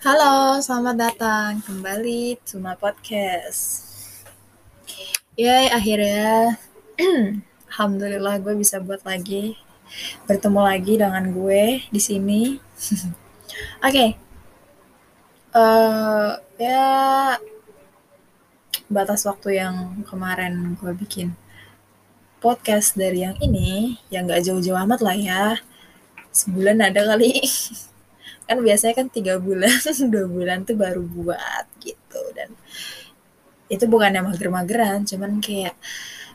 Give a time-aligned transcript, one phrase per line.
[0.00, 3.84] Halo, selamat datang kembali to my podcast.
[5.36, 6.56] Yay, akhirnya
[7.68, 9.60] Alhamdulillah gue bisa buat lagi
[10.24, 12.56] bertemu lagi dengan gue di sini.
[13.84, 13.92] Oke.
[13.92, 14.10] okay.
[15.52, 16.88] Uh, eh, ya
[18.88, 21.36] batas waktu yang kemarin gue bikin
[22.40, 25.60] podcast dari yang ini yang gak jauh-jauh amat lah ya
[26.32, 27.44] sebulan ada kali
[28.50, 29.70] kan biasanya kan tiga bulan
[30.12, 32.22] dua bulan tuh baru buat gitu.
[32.34, 32.50] Dan
[33.70, 35.78] itu bukan yang mager-mageran cuman kayak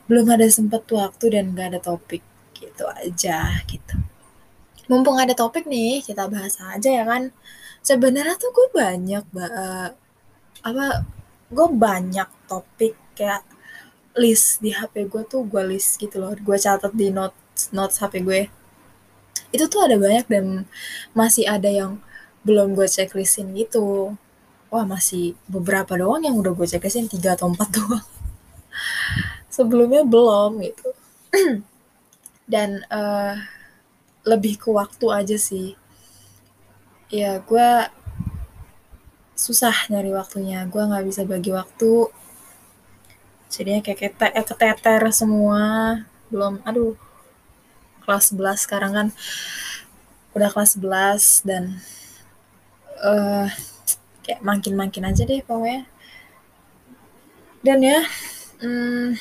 [0.08, 2.24] belum ada sempet waktu dan gak ada topik
[2.56, 3.94] gitu aja gitu.
[4.88, 7.34] Mumpung ada topik nih kita bahas aja ya kan.
[7.84, 9.88] Sebenarnya tuh gue banyak uh,
[10.64, 10.86] apa
[11.52, 13.44] gue banyak topik kayak
[14.16, 16.32] list di HP gue tuh gue list gitu loh.
[16.38, 18.48] Gue catat di notes notes HP gue.
[19.52, 20.64] Itu tuh ada banyak dan
[21.12, 22.00] masih ada yang
[22.46, 24.14] belum gue checklistin gitu.
[24.70, 28.06] Wah masih beberapa doang yang udah gue checklistin tiga atau empat doang.
[29.50, 30.88] Sebelumnya belum gitu.
[32.52, 33.34] Dan uh,
[34.22, 35.74] lebih ke waktu aja sih.
[37.10, 37.70] Ya gue
[39.34, 40.62] susah nyari waktunya.
[40.70, 42.06] Gue nggak bisa bagi waktu.
[43.50, 45.62] Jadinya kayak kete eh, keteter semua.
[46.30, 46.94] Belum aduh
[48.06, 49.08] kelas 11 sekarang kan.
[50.30, 51.82] Udah kelas 11 dan
[53.00, 53.48] uh,
[54.26, 55.86] kayak makin-makin aja deh pokoknya.
[57.62, 57.98] Dan ya
[58.62, 59.18] hmm,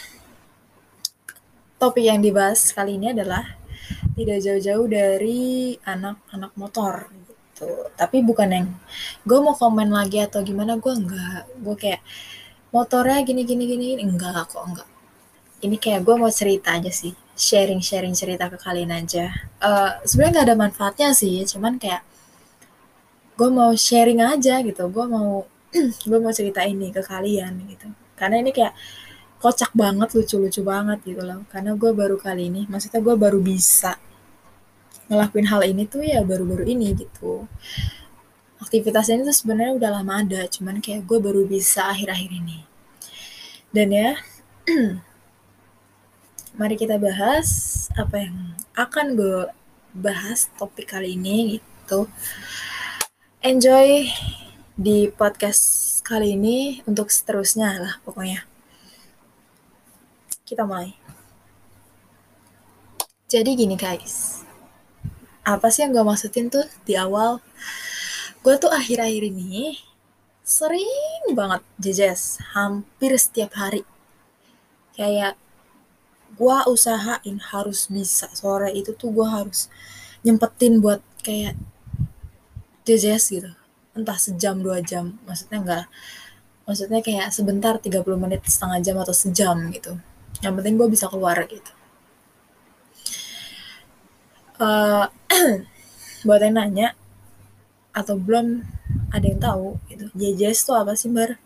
[1.81, 3.57] topik yang dibahas kali ini adalah
[4.15, 7.69] tidak jauh-jauh dari anak-anak motor gitu.
[7.93, 8.67] Tapi bukan yang
[9.27, 11.43] gue mau komen lagi atau gimana gue enggak.
[11.59, 12.01] Gue kayak
[12.71, 13.87] motornya gini gini gini.
[14.01, 14.89] Enggak kok enggak.
[15.63, 17.13] Ini kayak gue mau cerita aja sih.
[17.35, 19.27] Sharing sharing cerita ke kalian aja.
[19.59, 22.01] Uh, sebenarnya nggak ada manfaatnya sih cuman kayak
[23.35, 24.83] gue mau sharing aja gitu.
[24.87, 25.43] Gue mau
[26.09, 27.87] gue mau cerita ini ke kalian gitu.
[28.15, 28.73] Karena ini kayak
[29.43, 31.43] kocak banget lucu-lucu banget gitu loh.
[31.51, 33.99] Karena gue baru kali ini maksudnya gue baru bisa
[35.05, 37.45] ngelakuin hal ini tuh ya baru-baru ini gitu.
[38.63, 42.59] Aktivitasnya ini tuh sebenarnya udah lama ada cuman kayak gue baru bisa akhir-akhir ini.
[43.75, 44.15] Dan ya
[46.59, 47.47] mari kita bahas
[47.99, 49.39] apa yang akan gue
[49.95, 52.07] bahas topik kali ini gitu
[53.45, 54.09] enjoy
[54.73, 58.41] di podcast kali ini untuk seterusnya lah pokoknya.
[60.41, 60.97] Kita mulai.
[63.29, 64.41] Jadi gini guys,
[65.45, 67.37] apa sih yang gue maksudin tuh di awal?
[68.41, 69.77] Gue tuh akhir-akhir ini
[70.41, 73.85] sering banget jejes, hampir setiap hari.
[74.97, 75.37] Kayak
[76.33, 79.69] gue usahain harus bisa sore itu tuh gue harus
[80.25, 81.53] nyempetin buat kayak
[82.85, 83.51] JJS gitu.
[83.97, 85.17] Entah sejam dua jam.
[85.25, 85.85] Maksudnya enggak
[86.65, 89.97] maksudnya kayak sebentar 30 menit setengah jam atau sejam gitu.
[90.41, 91.71] Yang penting gue bisa keluar gitu.
[94.57, 95.05] Uh,
[96.25, 96.97] buat yang nanya
[97.93, 98.65] atau belum
[99.13, 100.09] ada yang tahu gitu.
[100.17, 101.37] JJS itu apa sih bar?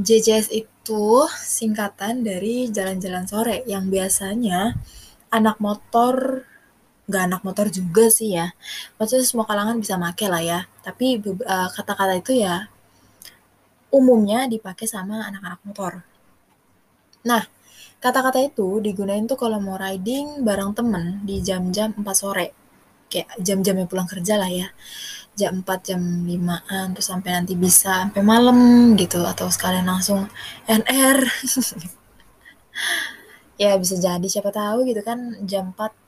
[0.00, 1.04] JJS itu
[1.36, 4.80] singkatan dari jalan-jalan sore yang biasanya
[5.28, 6.48] anak motor
[7.10, 8.54] nggak anak motor juga sih ya.
[8.96, 10.60] Maksudnya semua kalangan bisa make lah ya.
[10.86, 12.70] Tapi uh, kata-kata itu ya
[13.90, 15.92] umumnya dipakai sama anak-anak motor.
[17.26, 17.42] Nah,
[18.00, 22.48] kata-kata itu digunain tuh kalau mau riding bareng temen di jam-jam 4 sore.
[23.10, 24.70] Kayak jam-jamnya pulang kerja lah ya.
[25.34, 28.58] Jam 4, jam 5-an, terus sampai nanti bisa sampai malam
[28.94, 29.26] gitu.
[29.26, 30.30] Atau sekalian langsung
[30.70, 31.18] NR.
[33.60, 35.99] ya bisa jadi siapa tahu gitu kan jam 4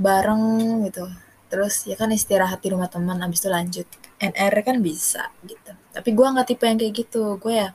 [0.00, 0.44] bareng
[0.88, 1.04] gitu.
[1.52, 3.86] Terus ya kan istirahat di rumah teman abis itu lanjut
[4.22, 5.72] NR kan bisa gitu.
[5.92, 7.36] Tapi gue nggak tipe yang kayak gitu.
[7.36, 7.68] Gue ya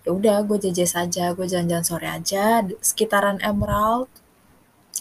[0.00, 4.10] ya udah gue jajan saja gue jalan-jalan sore aja sekitaran Emerald.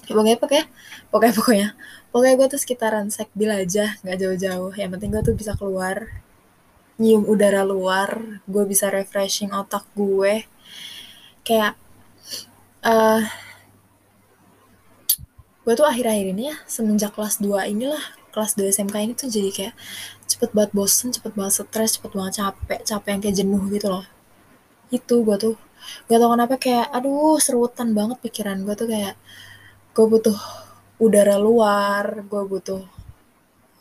[0.06, 0.66] Ya, pokoknya pokoknya
[1.10, 1.68] pokoknya pokoknya.
[2.10, 4.74] Pokoknya gue tuh sekitaran Sekbil aja nggak jauh-jauh.
[4.78, 6.10] Yang penting gue tuh bisa keluar
[7.00, 10.46] nyium udara luar gue bisa refreshing otak gue.
[11.42, 11.74] Kayak
[12.86, 13.24] uh,
[15.64, 18.02] gue tuh akhir-akhir ini ya semenjak kelas 2 inilah
[18.32, 19.76] kelas 2 SMK ini tuh jadi kayak
[20.30, 24.06] cepet banget bosen, cepet banget stres, cepet banget capek, capek yang kayak jenuh gitu loh.
[24.94, 25.56] Itu gue tuh.
[26.08, 29.16] Gak tau kenapa kayak aduh serutan banget pikiran gue tuh kayak
[29.96, 30.38] gue butuh
[31.02, 32.82] udara luar, gue butuh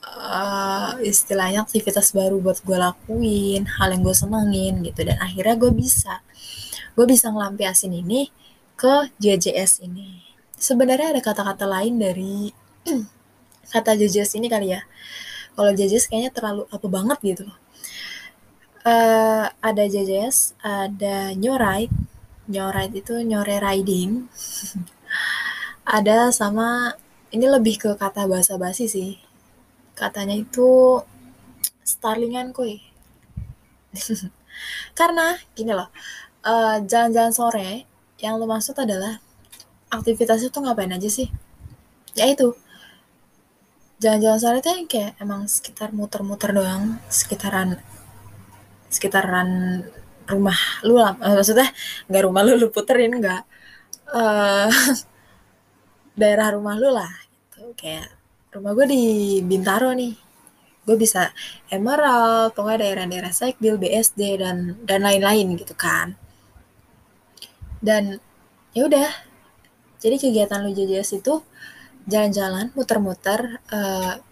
[0.03, 5.05] uh, istilahnya aktivitas baru buat gue lakuin, hal yang gue senengin gitu.
[5.05, 6.25] Dan akhirnya gue bisa
[6.97, 8.33] gue bisa ngelampiasin ini
[8.75, 10.28] ke JJS ini
[10.59, 12.51] sebenarnya ada kata-kata lain dari
[13.73, 14.83] kata JJS ini kali ya.
[15.59, 17.47] kalau JJS kayaknya terlalu apa banget gitu.
[18.87, 21.91] Uh, ada JJS ada New Ride.
[22.47, 24.31] New Ride itu nyore riding.
[25.99, 26.93] Ada sama
[27.33, 29.17] ini lebih ke kata bahasa basi sih.
[29.97, 31.01] Katanya itu
[31.83, 32.79] starlingan kuy.
[34.99, 35.89] Karena gini loh
[36.45, 37.71] uh, jalan-jalan sore
[38.19, 39.23] yang lo maksud adalah
[39.88, 41.29] aktivitasnya tuh ngapain aja sih?
[42.17, 42.55] Ya itu.
[43.99, 47.82] Jalan-jalan sore tuh yang kayak emang sekitar muter-muter doang sekitaran
[48.87, 49.82] sekitaran
[50.29, 51.17] rumah lu lah.
[51.19, 51.69] Maksudnya
[52.06, 53.43] nggak rumah lu lu puterin nggak.
[54.08, 54.70] Uh,
[56.20, 57.75] daerah rumah lu lah gitu.
[57.75, 58.11] Kayak
[58.55, 59.02] rumah gue di
[59.43, 60.14] Bintaro nih.
[60.87, 61.31] Gue bisa
[61.69, 66.14] Emerald pokoknya daerah-daerah Saikbil BSD dan dan lain-lain gitu kan.
[67.79, 68.19] Dan
[68.73, 69.28] ya udah
[69.99, 71.43] jadi kegiatan lu JJS itu
[72.06, 74.23] jalan-jalan muter-muter uh,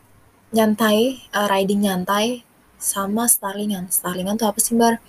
[0.55, 2.47] nyantai uh, riding nyantai
[2.79, 3.91] sama Starlingan.
[3.91, 5.03] Starlingan tuh apa sih bar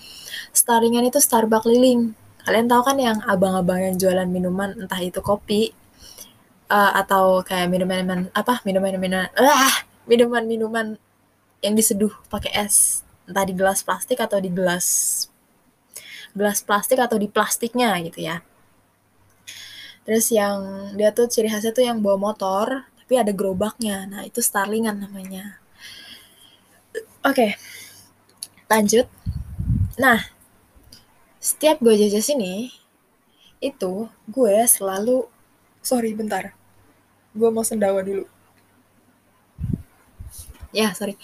[0.51, 2.17] Starlingan itu Starbucks keliling.
[2.41, 5.75] Kalian tahu kan yang abang-abang yang jualan minuman entah itu kopi
[6.73, 9.77] uh, atau kayak minuman-minuman apa minuman-minuman ah
[10.09, 10.97] minuman-minuman
[11.61, 13.05] yang diseduh pakai es.
[13.29, 14.87] Entah di gelas plastik atau di gelas
[16.33, 18.41] gelas plastik atau di plastiknya gitu ya
[20.07, 20.63] terus yang
[20.95, 24.07] dia tuh ciri khasnya tuh yang bawa motor tapi ada gerobaknya.
[24.07, 25.59] Nah itu starlingan namanya.
[27.27, 27.51] Oke okay.
[28.71, 29.11] lanjut.
[29.99, 30.23] Nah
[31.43, 32.71] setiap gue jajah sini
[33.59, 35.27] itu gue selalu
[35.83, 36.55] sorry bentar.
[37.35, 38.23] Gue mau sendawa dulu.
[40.71, 41.19] Ya sorry.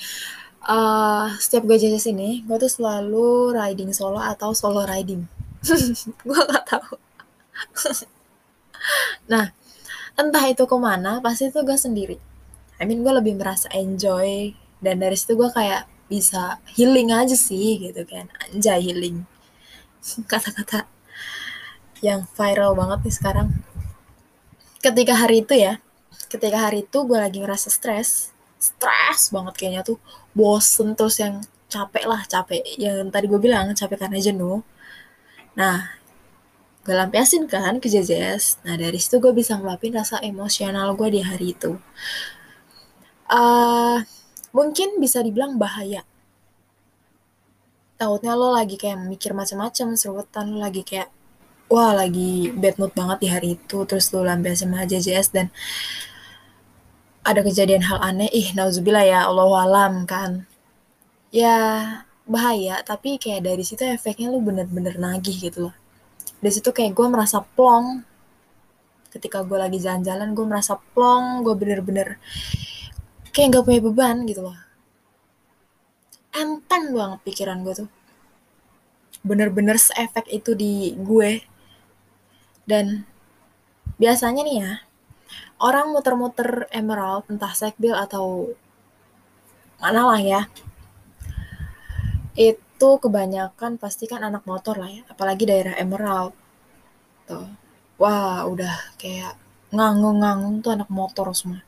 [0.63, 5.27] Uh, setiap gue jajan sini gue tuh selalu riding solo atau solo riding.
[6.27, 6.95] Gue gak tahu
[9.31, 9.51] nah
[10.13, 12.17] entah itu ke mana pasti itu gue sendiri.
[12.77, 14.53] I mean gue lebih merasa enjoy
[14.83, 18.29] dan dari situ gue kayak bisa healing aja sih gitu kan.
[18.49, 19.25] Anjay healing.
[20.31, 20.85] Kata-kata
[22.03, 23.47] yang viral banget nih sekarang.
[24.83, 25.79] Ketika hari itu ya
[26.27, 29.97] ketika hari itu gue lagi ngerasa stres stres banget kayaknya tuh.
[30.35, 31.41] Bosen terus yang
[31.71, 32.61] capek lah capek.
[32.77, 34.61] Yang tadi gue bilang capek karena jenuh.
[35.57, 36.02] Nah
[36.83, 41.21] gue lampiasin kan ke JJS nah dari situ gue bisa ngeluapin rasa emosional gue di
[41.23, 41.79] hari itu
[43.31, 43.97] uh,
[44.51, 46.03] mungkin bisa dibilang bahaya
[47.95, 51.07] takutnya lo lagi kayak mikir macam-macam serutan lo lagi kayak
[51.71, 55.47] wah lagi bad mood banget di hari itu terus lo lampiasin sama JJS dan
[57.23, 60.43] ada kejadian hal aneh, ih nauzubillah ya Allah alam kan.
[61.31, 61.55] Ya
[62.27, 65.75] bahaya, tapi kayak dari situ efeknya lu bener-bener nagih gitu loh.
[66.43, 68.03] Dari situ kayak gue merasa plong.
[69.07, 72.19] Ketika gue lagi jalan-jalan, gue merasa plong, gue bener-bener
[73.31, 74.57] kayak gak punya beban gitu loh.
[76.35, 77.89] Enteng banget pikiran gue tuh.
[79.23, 81.39] Bener-bener seefek itu di gue.
[82.67, 83.07] Dan
[83.95, 84.71] biasanya nih ya,
[85.63, 88.51] orang muter-muter Emerald entah Sekbil atau
[89.79, 90.41] mana lah ya
[92.33, 92.57] itu
[93.01, 96.33] kebanyakan pasti kan anak motor lah ya apalagi daerah Emerald.
[97.29, 97.47] Tuh.
[98.01, 99.37] Wah udah kayak
[99.73, 101.61] nganggung-nganggung tuh anak motor semua.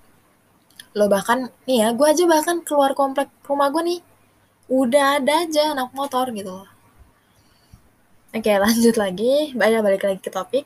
[0.97, 3.99] Lo bahkan nih ya gue aja bahkan keluar komplek rumah gue nih
[4.71, 6.69] udah ada aja anak motor gitu loh.
[8.35, 9.55] Oke lanjut lagi.
[9.55, 10.65] Banyak balik lagi ke topik.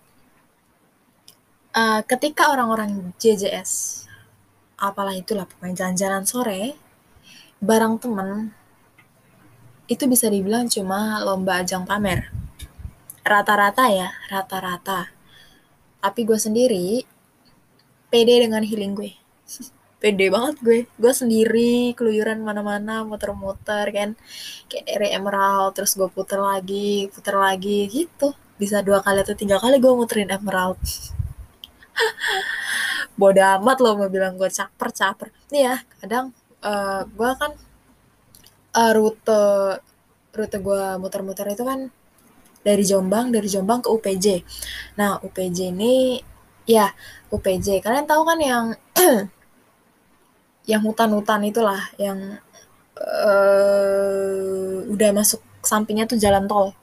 [1.70, 4.04] Uh, ketika orang-orang JJS
[4.80, 6.74] apalah itulah pemain jalan-jalan sore
[7.60, 8.56] barang temen
[9.90, 12.30] itu bisa dibilang cuma lomba ajang pamer.
[13.26, 15.10] Rata-rata ya rata-rata.
[15.98, 17.02] Tapi gue sendiri
[18.14, 19.12] pede dengan healing gue.
[20.00, 20.80] Pede banget gue.
[20.96, 24.16] Gue sendiri keluyuran mana-mana muter-muter kan.
[24.72, 28.32] Kayak dari emerald terus gue puter lagi puter lagi gitu.
[28.56, 30.80] Bisa dua kali atau tiga kali gue muterin emerald.
[33.20, 36.32] Bodoh amat lo mau bilang gue caper caper nih ya kadang
[36.64, 37.52] uh, eh, gue kan
[38.76, 39.42] uh, rute
[40.34, 41.90] rute gue muter-muter itu kan
[42.62, 44.44] dari Jombang dari Jombang ke UPJ
[45.00, 46.20] nah UPJ ini
[46.70, 46.92] ya
[47.34, 48.66] UPJ kalian tahu kan yang
[50.72, 52.38] yang hutan-hutan itulah yang
[53.00, 56.78] uh, udah masuk sampingnya tuh jalan tol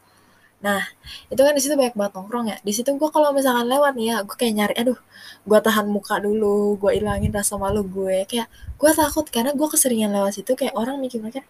[0.66, 0.82] Nah,
[1.30, 2.56] itu kan di situ banyak banget nongkrong ya.
[2.66, 4.98] Di situ gue kalau misalkan lewat nih ya, gue kayak nyari, aduh,
[5.46, 8.26] gue tahan muka dulu, gue ilangin rasa malu gue.
[8.26, 11.46] Kayak gue takut karena gue keseringan lewat situ, kayak orang mikir mikir,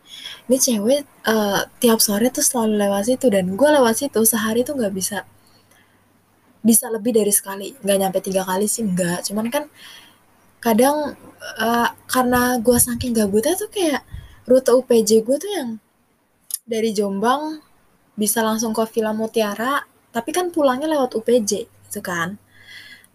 [0.52, 4.76] ini cewek uh, tiap sore tuh selalu lewat situ dan gue lewat situ sehari tuh
[4.76, 5.24] nggak bisa
[6.60, 9.24] bisa lebih dari sekali, nggak nyampe tiga kali sih nggak.
[9.32, 9.64] Cuman kan
[10.60, 11.16] kadang
[11.56, 14.02] uh, karena gue saking gabutnya tuh kayak
[14.44, 15.70] rute UPJ gue tuh yang
[16.66, 17.62] dari Jombang
[18.16, 22.40] bisa langsung ke Villa Mutiara tapi kan pulangnya lewat UPJ gitu kan.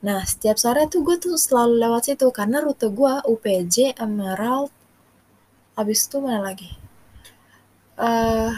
[0.05, 4.69] Nah setiap sore tuh gue tuh selalu lewat situ karena rute gue UPJ Emerald
[5.73, 6.69] abis itu mana lagi?
[7.97, 8.53] Uh,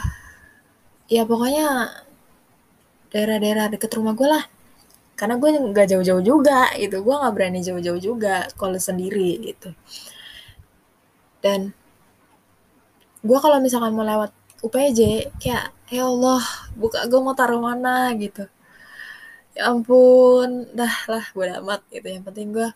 [1.08, 2.00] ya pokoknya
[3.16, 4.44] daerah-daerah deket rumah gue lah.
[5.16, 7.00] Karena gue nggak jauh-jauh juga gitu.
[7.00, 9.72] Gue nggak berani jauh-jauh juga kalau sendiri gitu.
[11.40, 11.72] Dan
[13.24, 14.32] gue kalau misalkan mau lewat
[14.64, 16.42] UPJ kayak ya Allah
[16.74, 18.50] buka gue mau taruh mana gitu.
[19.54, 22.08] Ya ampun dah lah gue amat gitu.
[22.10, 22.70] Yang penting gue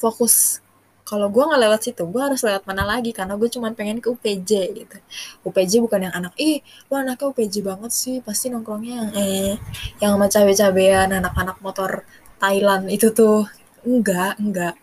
[0.00, 0.64] fokus.
[1.06, 3.12] Kalau gue nggak lewat situ gue harus lewat mana lagi?
[3.12, 4.96] Karena gue cuma pengen ke UPJ gitu.
[5.44, 9.54] UPJ bukan yang anak ih lu anaknya UPJ banget sih pasti nongkrongnya yang eh
[10.00, 12.08] yang sama cabe-cabean anak-anak motor
[12.40, 13.44] Thailand itu tuh.
[13.84, 14.74] Enggak enggak.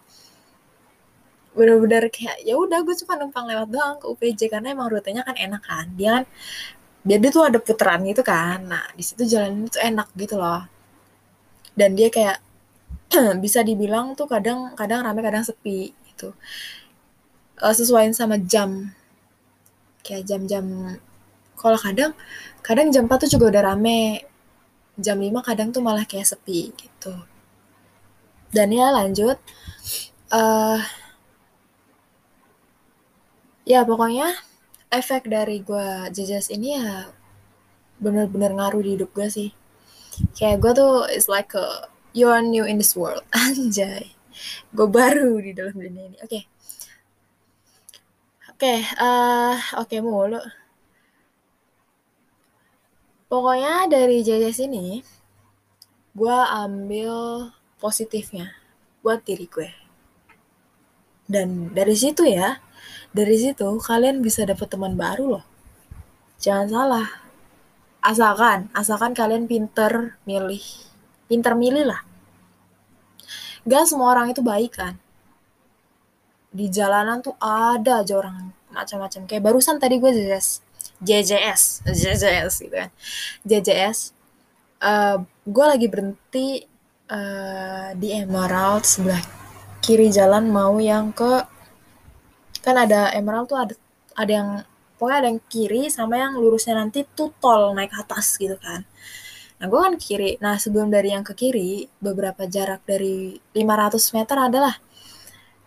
[1.57, 5.35] Bener-bener kayak ya udah gue cuma numpang lewat doang ke UPJ karena emang rutenya kan
[5.35, 5.85] enak kan.
[5.97, 6.25] Dia kan
[7.03, 8.63] dia, dia tuh ada putaran gitu kan.
[8.63, 10.63] Nah di situ jalan itu enak gitu loh.
[11.75, 12.39] Dan dia kayak
[13.43, 16.31] bisa dibilang tuh kadang kadang rame kadang sepi gitu.
[17.59, 18.95] Uh, sesuaiin sama jam.
[20.03, 20.65] Kayak jam-jam
[21.59, 22.11] kalau kadang
[22.59, 24.23] kadang jam 4 tuh juga udah rame.
[24.99, 27.13] Jam 5 kadang tuh malah kayak sepi gitu.
[28.53, 29.37] Dan ya lanjut.
[30.33, 30.81] Uh,
[33.63, 34.33] ya pokoknya
[34.93, 37.09] efek dari gue jajas ini ya
[37.97, 39.49] bener-bener ngaruh di hidup gue sih.
[40.37, 43.25] Kayak gue tuh is like a you are new in this world.
[43.33, 44.13] Anjay.
[44.69, 46.17] Gue baru di dalam dunia ini.
[46.21, 46.29] Oke.
[46.29, 46.43] Okay.
[48.53, 50.41] oke okay, uh, oke okay, mulu.
[53.33, 55.01] Pokoknya dari jajas ini
[56.13, 57.49] gue ambil
[57.81, 58.53] positifnya
[59.01, 59.69] buat diri gue.
[61.25, 62.61] Dan dari situ ya
[63.13, 65.45] dari situ kalian bisa dapet teman baru loh.
[66.41, 67.07] Jangan salah.
[68.03, 70.65] Asalkan asalkan kalian pinter milih
[71.29, 72.01] pinter milih lah.
[73.63, 74.99] Gak semua orang itu baik kan?
[76.51, 79.23] Di jalanan tuh ada aja orang macam-macam.
[79.29, 80.47] Kayak barusan tadi gue JJS
[80.99, 82.89] JJS JJS gitu kan.
[83.47, 84.11] JJS
[84.83, 85.17] uh, eh,
[85.47, 86.47] gue lagi berhenti
[87.07, 89.21] uh, di Emerald sebelah
[89.83, 91.52] kiri jalan mau yang ke
[92.63, 93.75] kan ada Emerald tuh ada
[94.15, 94.49] ada yang
[94.97, 98.87] pokoknya ada yang kiri sama yang lurusnya nanti tuh tol naik atas gitu kan
[99.63, 100.35] Nah, gue kan kiri.
[100.43, 104.75] Nah, sebelum dari yang ke kiri, beberapa jarak dari 500 meter adalah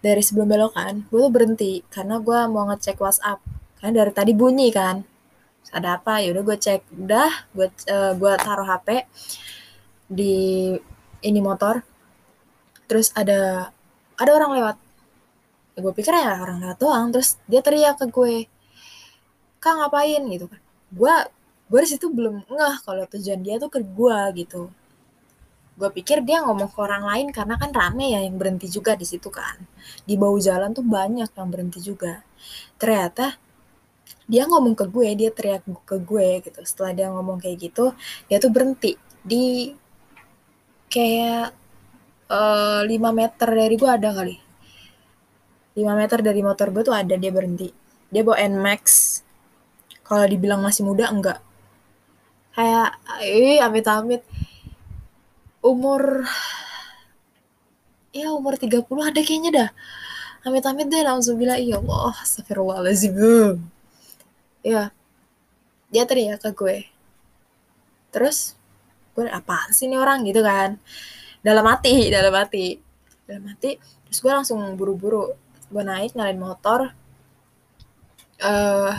[0.04, 3.40] dari sebelum belokan, gue tuh berhenti karena gue mau ngecek WhatsApp.
[3.80, 5.00] Kan dari tadi bunyi kan.
[5.72, 6.20] Ada apa?
[6.20, 6.80] Ya udah gue cek.
[6.92, 9.08] Udah, gue uh, gue taruh HP
[10.12, 10.36] di
[11.24, 11.80] ini motor.
[12.92, 13.72] Terus ada
[14.20, 14.76] ada orang lewat.
[15.76, 17.06] Ya, gue pikir ya orang lewat doang.
[17.12, 18.49] Terus dia teriak ke gue,
[19.61, 20.61] "Kang ngapain?" gitu kan.
[20.90, 21.12] Gue
[21.66, 24.71] gue di situ belum ngeh kalau tujuan dia tuh ke gue gitu
[25.76, 29.04] gue pikir dia ngomong ke orang lain karena kan rame ya yang berhenti juga di
[29.04, 29.61] situ kan
[30.09, 32.25] di bawah jalan tuh banyak yang berhenti juga
[32.80, 33.37] ternyata
[34.25, 37.92] dia ngomong ke gue dia teriak ke gue gitu setelah dia ngomong kayak gitu
[38.30, 39.75] dia tuh berhenti di
[40.88, 41.52] kayak
[42.30, 44.45] uh, eh, 5 meter dari gue ada kali
[45.76, 47.68] 5 meter dari motor gue tuh ada dia berhenti.
[48.09, 48.85] Dia bawa Nmax.
[50.00, 51.45] Kalau dibilang masih muda enggak.
[52.56, 54.25] Kayak eh amit-amit.
[55.61, 56.25] Umur
[58.16, 59.71] ya umur 30 ada kayaknya dah.
[60.49, 63.61] Amit-amit deh langsung bilang iya Allah astagfirullahaladzim.
[64.64, 64.97] Ya
[65.92, 66.76] dia teriak ke gue.
[68.16, 68.56] Terus
[69.12, 70.25] gue apa sih ini orang?
[70.25, 70.80] Gitu kan.
[71.45, 72.80] Dalam hati dalam hati.
[73.28, 75.35] Dalam hati terus gue langsung buru-buru
[75.73, 76.94] gue naik nyalain motor.
[78.42, 78.92] Uh,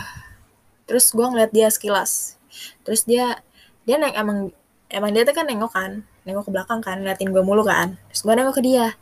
[0.88, 2.36] terus gue ngeliat dia sekilas.
[2.82, 3.40] Terus dia
[3.86, 4.50] dia naik emang
[4.92, 5.92] emang dia tuh kan nengok kan
[6.28, 7.96] nengok ke belakang kan ngeliatin gue mulu kan.
[8.12, 8.96] Terus gue nengok ke dia.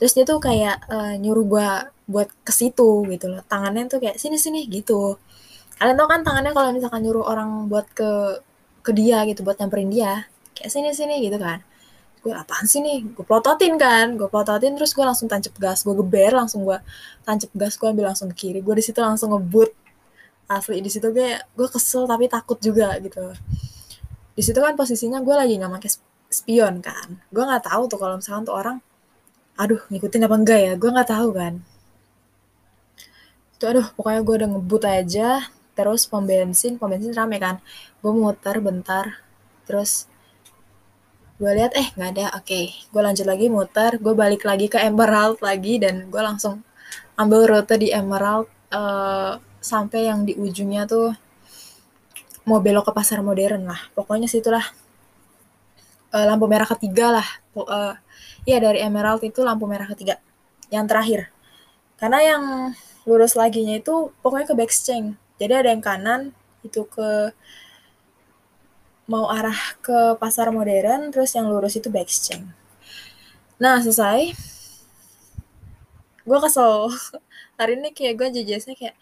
[0.00, 1.68] Terus dia tuh kayak uh, nyuruh gue
[2.10, 3.42] buat ke situ gitu loh.
[3.46, 5.20] Tangannya tuh kayak sini sini gitu.
[5.78, 8.42] Kalian tau kan tangannya kalau misalkan nyuruh orang buat ke
[8.82, 10.26] ke dia gitu buat nyamperin dia
[10.58, 11.62] kayak sini sini gitu kan
[12.22, 13.02] gue apaan sih nih?
[13.14, 16.78] Gue plototin kan gue plototin terus gue langsung tancap gas gue geber langsung gue
[17.26, 19.74] tancap gas gue ambil langsung ke kiri gue di situ langsung ngebut.
[20.46, 23.34] Asli di situ gue gue kesel tapi takut juga gitu.
[24.32, 25.90] Di situ kan posisinya gue lagi nggak pakai
[26.30, 27.18] spion kan.
[27.34, 28.78] Gue nggak tahu tuh kalau misalkan tuh orang
[29.58, 30.72] aduh ngikutin apa enggak ya?
[30.78, 31.54] Gue nggak tahu kan.
[33.58, 35.28] Tuh aduh pokoknya gue udah ngebut aja
[35.72, 37.58] terus pom bensin pom bensin rame kan.
[37.98, 39.18] Gue muter bentar
[39.66, 40.06] terus
[41.42, 42.70] gue lihat eh nggak ada oke okay.
[42.70, 46.62] gue lanjut lagi muter gue balik lagi ke Emerald lagi dan gue langsung
[47.18, 51.10] ambil rute di Emerald uh, sampai yang di ujungnya tuh
[52.46, 54.62] mau belok ke pasar modern lah pokoknya situlah
[56.14, 57.26] uh, lampu merah ketiga lah
[57.58, 57.98] uh,
[58.46, 60.22] ya dari Emerald itu lampu merah ketiga
[60.70, 61.26] yang terakhir
[61.98, 62.42] karena yang
[63.02, 66.30] lurus laginya itu pokoknya ke Backstreet jadi ada yang kanan
[66.62, 67.34] itu ke
[69.12, 72.40] mau arah ke pasar modern terus yang lurus itu Backstreet
[73.62, 74.34] nah selesai.
[76.26, 76.90] Gue kesel.
[77.58, 78.96] Hari ini kayak gue jejasnya kayak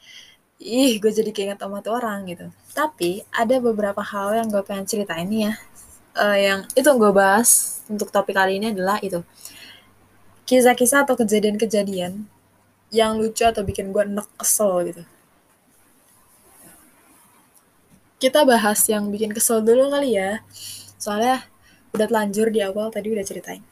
[0.61, 2.53] ih gue jadi keinget sama tuh orang gitu.
[2.77, 5.53] Tapi ada beberapa hal yang gue pengen ceritain nih ya.
[6.13, 9.25] Uh, yang itu gue bahas untuk topik kali ini adalah itu.
[10.45, 12.27] Kisah-kisah atau kejadian-kejadian
[12.93, 15.03] yang lucu atau bikin gue enek kesel gitu
[18.21, 20.45] kita bahas yang bikin kesel dulu kali ya.
[21.01, 21.41] Soalnya
[21.97, 23.65] udah telanjur di awal tadi udah ceritain.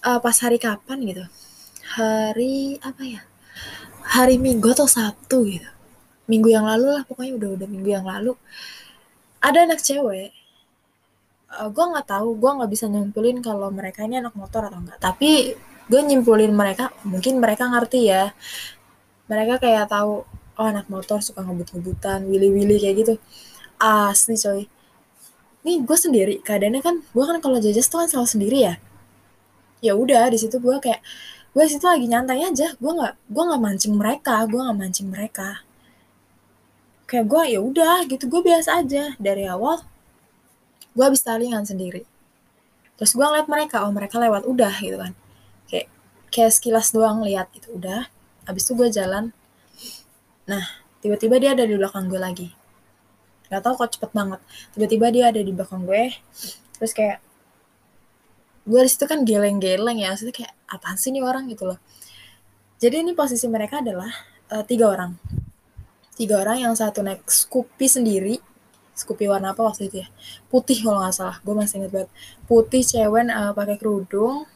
[0.00, 1.24] Uh, pas hari kapan gitu?
[1.98, 3.20] Hari apa ya?
[4.14, 5.68] Hari minggu atau sabtu gitu.
[6.30, 8.38] Minggu yang lalu lah pokoknya udah udah minggu yang lalu.
[9.42, 10.30] Ada anak cewek.
[11.50, 14.78] Uh, eh, gue nggak tahu gue nggak bisa nyimpulin kalau mereka ini anak motor atau
[14.78, 15.54] enggak tapi
[15.90, 18.30] gue nyimpulin mereka mungkin mereka ngerti ya.
[19.26, 20.22] Mereka kayak tahu
[20.54, 23.14] oh anak motor suka ngebut-ngebutan willy-willy kayak gitu
[23.84, 24.64] asli coy.
[25.64, 28.74] Nih gue sendiri keadaannya kan gue kan kalau jajas tuh kan selalu sendiri ya.
[29.84, 31.04] Ya udah di situ gue kayak
[31.52, 32.72] gue situ lagi nyantai aja.
[32.80, 35.64] Gue nggak gue nggak mancing mereka gue nggak mancing mereka.
[37.04, 38.24] Kayak gue ya udah gitu.
[38.32, 39.12] Gue biasa aja.
[39.20, 39.84] Dari awal
[40.96, 42.08] gue habis talingan sendiri.
[42.96, 45.12] Terus gue ngeliat mereka oh mereka lewat udah gitu kan.
[45.68, 45.88] Kayak
[46.32, 47.76] kayak sekilas doang lihat gitu.
[47.76, 48.08] Udah
[48.48, 49.32] habis itu gue jalan.
[50.48, 50.64] Nah
[51.04, 52.63] tiba-tiba dia ada di belakang gue lagi
[53.54, 54.42] Gak tau kok cepet banget.
[54.74, 56.10] Tiba-tiba dia ada di belakang gue.
[56.74, 57.22] Terus kayak
[58.66, 60.10] gue di situ kan geleng-geleng ya.
[60.10, 61.78] Maksudnya kayak apaan sih nih orang gitu loh.
[62.82, 64.10] Jadi ini posisi mereka adalah
[64.50, 65.14] uh, tiga orang.
[66.18, 68.36] Tiga orang yang satu naik Scoopy sendiri.
[68.94, 70.08] Scoopy warna apa waktu itu ya?
[70.50, 71.36] Putih kalau nggak salah.
[71.46, 72.10] Gue masih inget banget.
[72.50, 74.46] Putih cewek uh, pakai kerudung.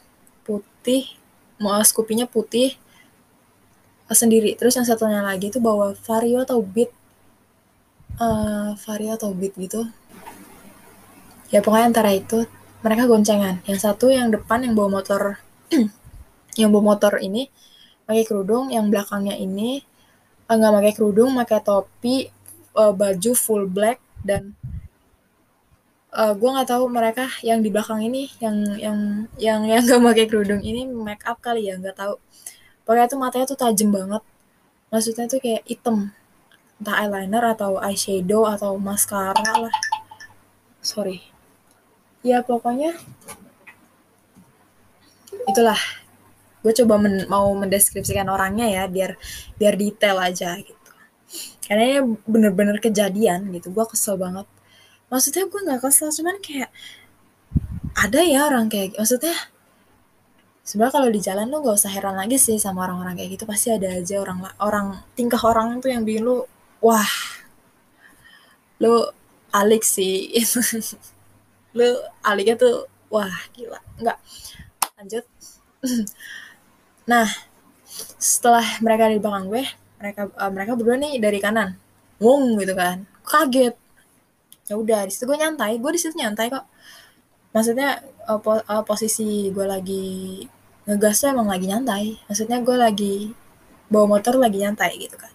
[0.43, 1.15] Putih
[1.59, 2.75] mau Scoopy-nya putih
[4.11, 4.55] uh, sendiri.
[4.59, 6.91] Terus yang satunya lagi itu bawa Vario atau Beat
[8.19, 9.87] uh, Vario atau Beat gitu.
[11.49, 12.45] Ya pokoknya antara itu
[12.85, 13.63] mereka goncengan.
[13.65, 15.41] Yang satu yang depan yang bawa motor
[16.59, 17.49] yang bawa motor ini
[18.05, 18.69] pakai kerudung.
[18.69, 19.81] Yang belakangnya ini
[20.49, 22.15] nggak pakai kerudung pakai topi
[22.73, 24.57] uh, baju full black dan
[26.09, 28.97] uh, gue nggak tahu mereka yang di belakang ini yang yang
[29.37, 32.17] yang yang nggak pakai kerudung ini make up kali ya nggak tahu.
[32.85, 34.23] Pokoknya tuh matanya tuh tajam banget.
[34.89, 36.09] Maksudnya tuh kayak item
[36.79, 39.75] entah eyeliner atau eyeshadow atau mascara lah.
[40.79, 41.19] Sorry.
[42.23, 42.95] Ya pokoknya
[45.47, 45.79] itulah.
[46.59, 49.15] Gue coba men mau mendeskripsikan orangnya ya biar
[49.59, 50.91] biar detail aja gitu.
[51.67, 53.71] Karena ini bener-bener kejadian gitu.
[53.71, 54.47] Gue kesel banget.
[55.11, 56.71] Maksudnya gue nggak kesel cuman kayak
[57.99, 59.35] ada ya orang kayak maksudnya
[60.63, 63.43] sebenarnya kalau di jalan lu gak usah heran lagi sih sama orang-orang kayak gitu.
[63.47, 66.43] Pasti ada aja orang orang tingkah orang tuh yang bikin lu
[66.79, 67.11] wah
[68.79, 69.07] lu
[69.51, 70.31] alik sih
[71.77, 71.87] lu
[72.23, 74.17] aliknya tuh wah gila nggak
[74.97, 75.25] lanjut
[77.09, 77.25] Nah,
[78.21, 79.65] setelah mereka di belakang gue,
[79.97, 81.73] mereka uh, mereka berdua nih dari kanan,
[82.21, 83.73] wong gitu kan, kaget.
[84.69, 86.69] Ya udah, di situ gue nyantai, gue di situ nyantai kok.
[87.49, 90.05] Maksudnya uh, po uh, posisi gue lagi
[90.85, 92.21] ngegas tuh emang lagi nyantai.
[92.29, 93.15] Maksudnya gue lagi
[93.89, 95.33] bawa motor lagi nyantai gitu kan.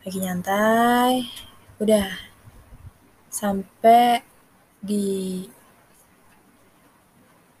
[0.00, 1.28] Lagi nyantai,
[1.76, 2.08] udah.
[3.28, 4.24] Sampai
[4.80, 5.44] di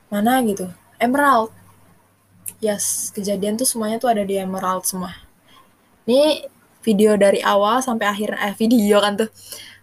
[0.08, 0.64] mana gitu,
[0.96, 1.52] Emerald.
[2.64, 5.12] Yes kejadian tuh semuanya tuh ada di Emerald semua.
[6.08, 6.48] Ini
[6.80, 9.28] video dari awal sampai akhir eh video kan tuh.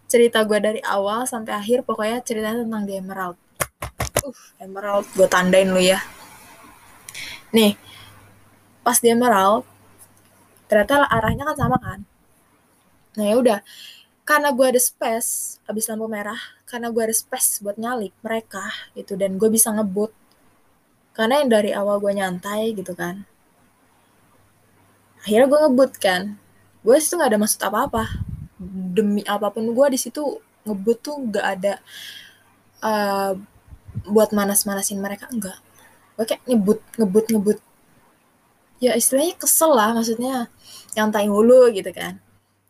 [0.10, 3.38] Cerita gue dari awal sampai akhir pokoknya ceritanya tentang di Emerald.
[4.26, 6.02] Uh Emerald gue tandain lu ya.
[7.54, 7.78] Nih
[8.82, 9.62] pas di Emerald
[10.66, 12.02] ternyata arahnya kan sama kan
[13.18, 13.60] nah ya udah.
[14.28, 19.18] Karena gue ada space abis lampu merah karena gue ada space buat nyalip mereka gitu.
[19.18, 20.14] Dan gue bisa ngebut.
[21.18, 23.26] Karena yang dari awal gue nyantai gitu kan.
[25.26, 26.38] Akhirnya gue ngebut kan.
[26.86, 28.04] Gue situ nggak ada maksud apa-apa.
[28.94, 30.22] Demi apa pun gue di situ
[30.68, 31.74] ngebut tuh nggak ada
[32.84, 33.32] uh,
[34.12, 35.58] buat manas-manasin mereka enggak
[36.20, 37.60] gue kayak ngebut ngebut ngebut.
[38.84, 40.52] Ya istilahnya kesel lah maksudnya.
[40.98, 42.27] Nyantai mulu gitu kan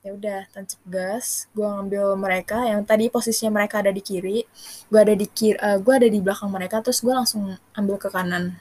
[0.08, 4.48] ya udah tancap gas gue ngambil mereka yang tadi posisinya mereka ada di kiri
[4.88, 8.08] gue ada di kiri uh, gue ada di belakang mereka terus gue langsung ambil ke
[8.08, 8.56] kanan.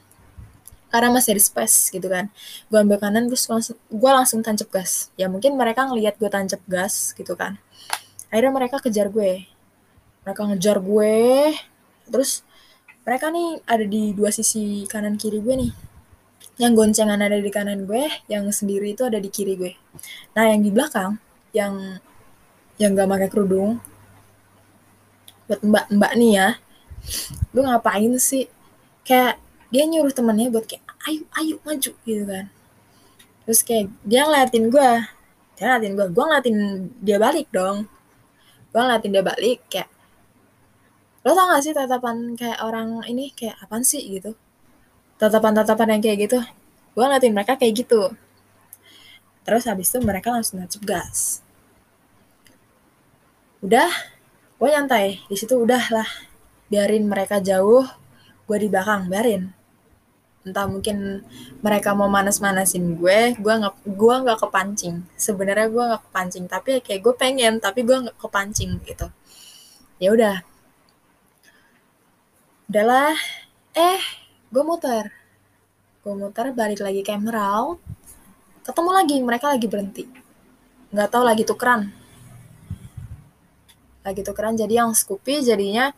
[0.87, 2.31] Karena masih ada space gitu kan.
[2.71, 5.11] Gue ambil kanan terus langsung gue langsung tancap gas.
[5.19, 7.59] Ya mungkin mereka ngelihat gue tancap gas gitu kan.
[8.31, 9.47] Akhirnya mereka kejar gue.
[10.23, 11.15] Mereka ngejar gue.
[12.07, 12.43] Terus
[13.03, 15.71] mereka nih ada di dua sisi kanan kiri gue nih.
[16.57, 19.75] Yang goncengan ada di kanan gue yang sendiri itu ada di kiri gue.
[20.39, 21.19] Nah yang di belakang
[21.55, 21.99] yang
[22.77, 23.81] yang gak pakai kerudung.
[25.49, 26.49] Buat mbak-mbak nih ya.
[27.55, 28.45] Lu ngapain sih?
[29.07, 29.39] Kayak
[29.73, 32.45] dia nyuruh temennya buat kayak ayo ayo maju gitu kan.
[33.47, 34.91] Terus kayak dia ngeliatin gue
[35.57, 36.57] dia ngeliatin gue gue ngeliatin
[37.01, 37.87] dia balik dong.
[38.71, 39.89] Gue ngeliatin dia balik kayak
[41.25, 44.03] lo tau gak sih tatapan kayak orang ini kayak apaan sih?
[44.05, 44.35] gitu.
[45.17, 46.39] Tatapan-tatapan yang kayak gitu.
[46.93, 48.13] Gue ngeliatin mereka kayak gitu
[49.47, 51.39] terus habis itu mereka langsung nancep gas.
[53.63, 53.87] Udah
[54.59, 55.23] gue nyantai.
[55.31, 56.09] Di situ udah lah.
[56.67, 57.87] Biarin mereka jauh
[58.43, 59.55] gue di belakang biarin.
[60.43, 61.23] Entah mungkin
[61.63, 65.07] mereka mau manas-manasin gue gue nggak gue nggak kepancing.
[65.15, 69.07] Sebenarnya gue nggak kepancing tapi kayak gue pengen tapi gue nggak kepancing gitu.
[70.03, 70.43] Ya udah.
[72.67, 73.15] Udahlah.
[73.71, 74.03] Eh
[74.51, 75.07] gue muter.
[76.03, 77.79] Gue muter balik lagi ke Emerald
[78.67, 80.03] ketemu lagi mereka lagi berhenti.
[80.91, 81.87] Nggak tahu lagi tukeran.
[84.03, 85.95] Lagi tukeran jadi yang Scoopy jadinya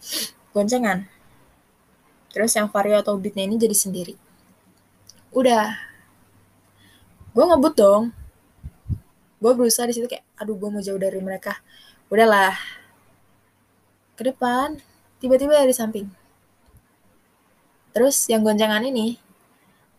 [0.53, 1.09] goncengan
[2.29, 4.13] terus yang Vario atau Beatnya ini jadi sendiri.
[5.33, 5.73] Udah.
[7.33, 8.03] Gue ngebut dong.
[9.41, 11.57] Gue berusaha di situ kayak aduh gue mau jauh dari mereka.
[12.09, 12.53] Udahlah.
[14.17, 14.77] Ke depan
[15.17, 16.07] tiba-tiba dari samping.
[17.93, 19.17] Terus yang goncengan ini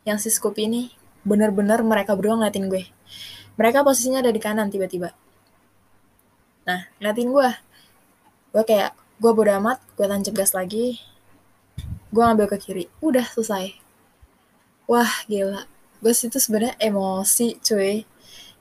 [0.06, 0.82] yang si Scoopy ini
[1.26, 2.84] bener-bener mereka berdua ngeliatin gue.
[3.60, 5.12] Mereka posisinya ada di kanan tiba-tiba.
[6.64, 7.50] Nah, ngeliatin gue.
[8.50, 11.00] Gue kayak, gue bodo amat, gue tancap gas lagi.
[12.10, 12.84] Gue ngambil ke kiri.
[13.04, 13.76] Udah selesai.
[14.88, 15.68] Wah, gila.
[16.00, 18.08] Gue situ sebenarnya emosi, cuy.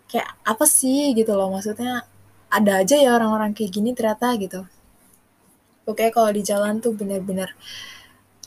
[0.10, 2.04] Kayak apa sih gitu loh, maksudnya
[2.50, 4.66] ada aja ya orang-orang kayak gini ternyata gitu.
[5.86, 7.54] Oke, kalau di jalan tuh bener-bener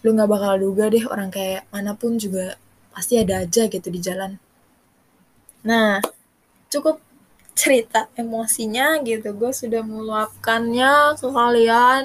[0.03, 2.59] lu nggak bakal duga deh orang kayak mana pun juga
[2.93, 4.37] pasti ada aja gitu di jalan.
[5.65, 5.99] Nah,
[6.69, 7.01] cukup
[7.53, 9.33] cerita emosinya gitu.
[9.37, 12.05] Gue sudah meluapkannya ke kalian.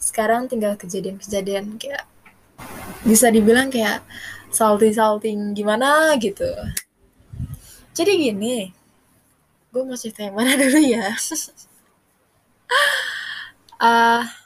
[0.00, 2.04] Sekarang tinggal kejadian-kejadian kayak
[3.02, 4.02] bisa dibilang kayak
[4.52, 6.48] salting-salting gimana gitu.
[7.92, 8.72] Jadi gini,
[9.72, 11.12] gue mau cerita yang mana dulu ya?
[13.80, 14.22] uh,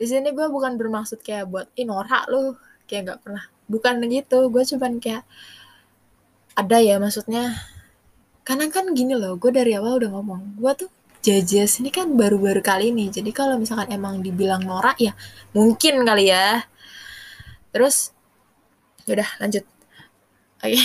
[0.00, 2.56] di sini gue bukan bermaksud kayak buat inorak lu
[2.88, 5.22] kayak nggak pernah bukan gitu gue cuman kayak
[6.58, 7.54] ada ya maksudnya.
[8.42, 12.64] Karena kan gini loh gue dari awal udah ngomong gue tuh jajas ini kan baru-baru
[12.64, 15.14] kali ini jadi kalau misalkan emang dibilang norak ya
[15.54, 16.66] mungkin kali ya.
[17.70, 18.10] Terus
[19.06, 19.64] udah lanjut.
[20.60, 20.74] Oke.
[20.74, 20.82] Okay.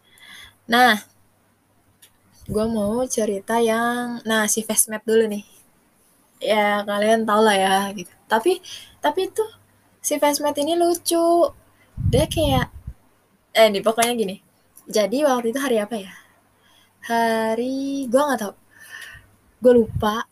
[0.72, 1.02] nah
[2.46, 5.44] gue mau cerita yang nah si map dulu nih.
[6.42, 8.12] Ya kalian tau lah ya gitu.
[8.30, 8.62] Tapi
[9.02, 9.48] tapi tuh
[10.02, 11.48] si map ini lucu
[12.10, 12.66] dia kayak
[13.52, 14.36] eh nih pokoknya gini.
[14.88, 16.12] Jadi waktu itu hari apa ya?
[17.06, 18.54] Hari gue nggak tau
[19.62, 20.26] gue lupa.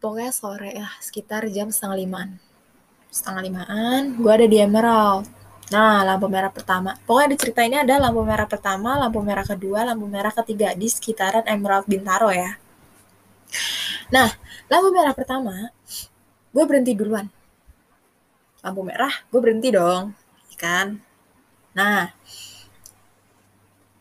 [0.00, 2.30] Pokoknya sore ya sekitar jam setengah limaan.
[3.10, 5.26] Setengah limaan gue ada di Emerald.
[5.74, 6.96] Nah lampu merah pertama.
[7.04, 10.88] Pokoknya di cerita ini ada lampu merah pertama lampu merah kedua lampu merah ketiga di
[10.88, 12.56] sekitaran Emerald Bintaro ya.
[14.14, 14.28] Nah
[14.70, 15.72] lampu merah pertama
[16.54, 17.26] gue berhenti duluan.
[18.64, 20.19] Lampu merah gue berhenti dong
[20.60, 21.00] kan.
[21.72, 22.12] Nah,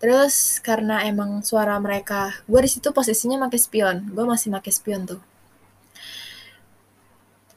[0.04, 5.08] terus karena emang suara mereka, gue di situ posisinya pakai spion, gue masih pakai spion
[5.08, 5.22] tuh.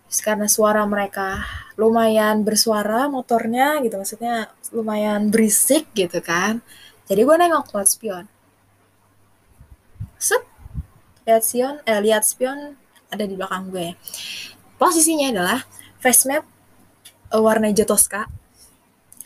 [0.06, 1.42] Terus karena suara mereka
[1.74, 6.62] lumayan bersuara motornya gitu, maksudnya lumayan berisik gitu kan.
[7.10, 8.24] Jadi gue nengok lewat spion.
[10.22, 10.46] Set,
[11.26, 12.78] lihat spion, eh lihat spion
[13.10, 13.98] ada di belakang gue.
[14.78, 15.60] Posisinya adalah
[15.98, 16.44] face map
[17.32, 18.41] uh, warna hijau toska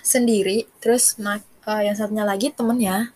[0.07, 0.71] sendiri.
[0.79, 3.11] Terus uh, yang satunya lagi temennya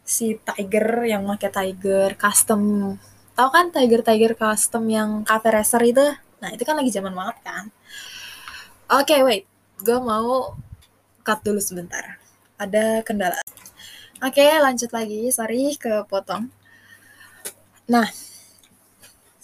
[0.00, 2.96] si Tiger yang pakai Tiger custom.
[3.36, 6.06] Tau kan Tiger Tiger custom yang cafe racer itu?
[6.40, 7.64] Nah itu kan lagi zaman banget kan.
[8.88, 9.44] Oke okay, wait.
[9.84, 10.56] Gue mau
[11.20, 12.16] cut dulu sebentar.
[12.56, 13.36] Ada kendala.
[14.24, 15.28] Oke okay, lanjut lagi.
[15.28, 16.48] Sorry kepotong.
[17.92, 18.08] Nah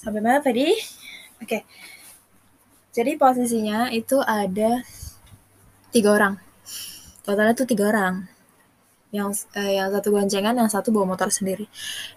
[0.00, 0.72] sampai mana tadi?
[1.36, 1.60] Oke.
[1.60, 1.62] Okay.
[2.96, 4.80] jadi posisinya itu ada
[5.92, 6.45] tiga orang
[7.26, 8.30] totalnya tuh tiga orang.
[9.10, 11.66] Yang eh, yang satu goncengan yang satu bawa motor sendiri.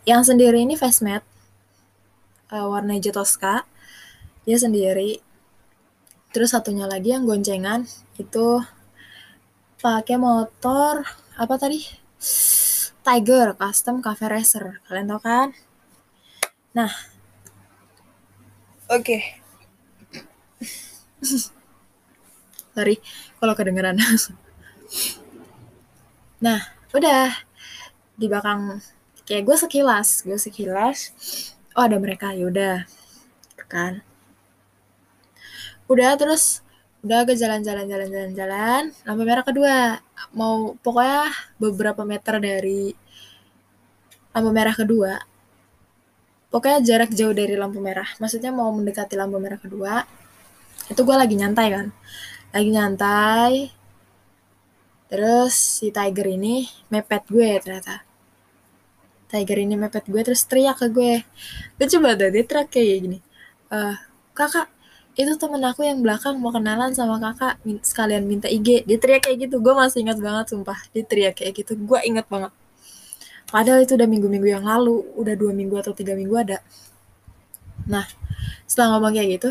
[0.06, 1.26] Yang sendiri ini Fastmat
[2.54, 3.66] uh, warna hijau Tosca
[4.46, 5.20] dia sendiri.
[6.30, 7.90] Terus satunya lagi yang goncengan
[8.22, 8.62] itu
[9.82, 11.02] pakai motor
[11.34, 11.82] apa tadi?
[13.02, 14.86] Tiger Custom Cafe Racer.
[14.86, 15.50] Kalian tahu kan?
[16.78, 16.94] Nah.
[18.94, 19.18] Oke.
[19.18, 19.22] Okay.
[22.80, 22.96] sorry
[23.44, 24.00] kalau kedengeran
[26.40, 26.60] nah
[26.96, 27.32] udah.
[28.20, 28.84] Di belakang
[29.24, 31.00] kayak gue sekilas gue sekilas.
[31.78, 32.78] Oh ada mereka ya udah.
[33.70, 34.02] Kan.
[35.86, 36.66] Udah terus
[37.00, 40.02] udah ke jalan-jalan jalan-jalan jalan lampu merah kedua.
[40.36, 42.92] Mau pokoknya beberapa meter dari
[44.36, 45.14] lampu merah kedua.
[46.50, 48.10] Pokoknya jarak jauh dari lampu merah.
[48.18, 50.02] Maksudnya mau mendekati lampu merah kedua.
[50.90, 51.88] Itu gue lagi nyantai kan.
[52.50, 53.54] Lagi nyantai
[55.10, 58.06] terus si tiger ini mepet gue ternyata.
[59.30, 61.14] Tiger ini mepet gue terus teriak ke gue.
[61.78, 63.20] Gue coba tadi teriak kayak gini.
[63.70, 63.98] Uh,
[64.38, 64.70] kakak
[65.20, 69.50] itu temen aku yang belakang mau kenalan sama kakak sekalian minta IG dia teriak kayak
[69.50, 70.80] gitu gue masih ingat banget sumpah.
[70.94, 72.54] Dia teriak kayak gitu gue inget banget.
[73.50, 76.62] Padahal itu udah minggu-minggu yang lalu udah dua minggu atau tiga minggu ada.
[77.90, 78.06] Nah
[78.70, 79.50] setelah ngomong kayak gitu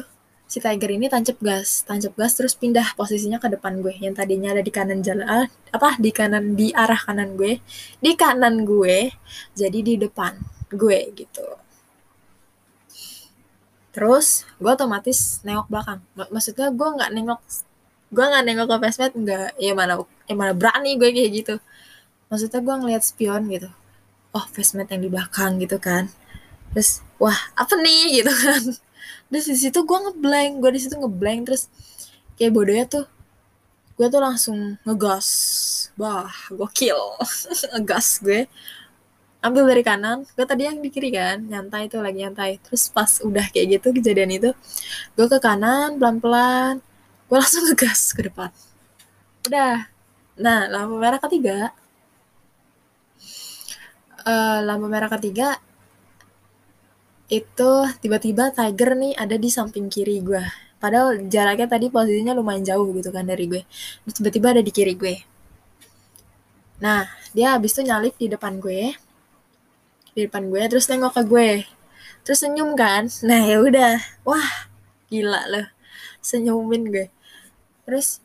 [0.49, 3.93] si Tiger ini tancap gas, tancap gas terus pindah posisinya ke depan gue.
[4.01, 7.61] Yang tadinya ada di kanan jalan, ah, apa di kanan di arah kanan gue,
[8.01, 9.13] di kanan gue,
[9.53, 10.41] jadi di depan
[10.73, 11.47] gue gitu.
[13.93, 16.01] Terus gue otomatis nengok belakang.
[16.17, 17.41] Maksudnya gue nggak nengok,
[18.09, 21.55] gue nggak nengok ke Fesmet, nggak, ya mana, ya mana berani gue kayak gitu.
[22.33, 23.69] Maksudnya gue ngeliat spion gitu.
[24.33, 26.09] Oh, Fesmet yang di belakang gitu kan.
[26.73, 28.88] Terus, wah apa nih gitu kan
[29.29, 31.69] terus di situ gue ngeblank gue di situ ngeblank terus
[32.39, 33.07] kayak bodohnya tuh
[33.99, 35.29] gue tuh langsung ngegas.
[35.99, 37.19] Wah gokil.
[37.75, 38.47] Ngegas gue.
[39.43, 42.63] Ambil dari kanan gue tadi yang di kiri kan nyantai tuh lagi nyantai.
[42.63, 44.51] Terus pas udah kayak gitu kejadian itu
[45.19, 46.75] gue ke kanan pelan pelan
[47.27, 48.55] gue langsung ngegas ke depan.
[49.51, 49.91] Udah.
[50.39, 51.75] Nah lampu merah ketiga
[54.29, 55.59] uh, lampu merah ketiga
[57.29, 60.41] itu tiba-tiba Tiger nih ada di samping kiri gue.
[60.81, 63.62] Padahal jaraknya tadi posisinya lumayan jauh gitu kan dari gue.
[64.05, 65.14] Terus tiba-tiba ada di kiri gue.
[66.81, 67.05] Nah,
[67.37, 68.97] dia habis itu nyalip di depan gue.
[70.17, 71.51] Di depan gue terus nengok ke gue.
[72.25, 73.11] Terus senyum kan.
[73.27, 74.01] Nah, ya udah.
[74.25, 74.71] Wah,
[75.12, 75.67] gila loh.
[76.25, 77.07] Senyumin gue.
[77.85, 78.25] Terus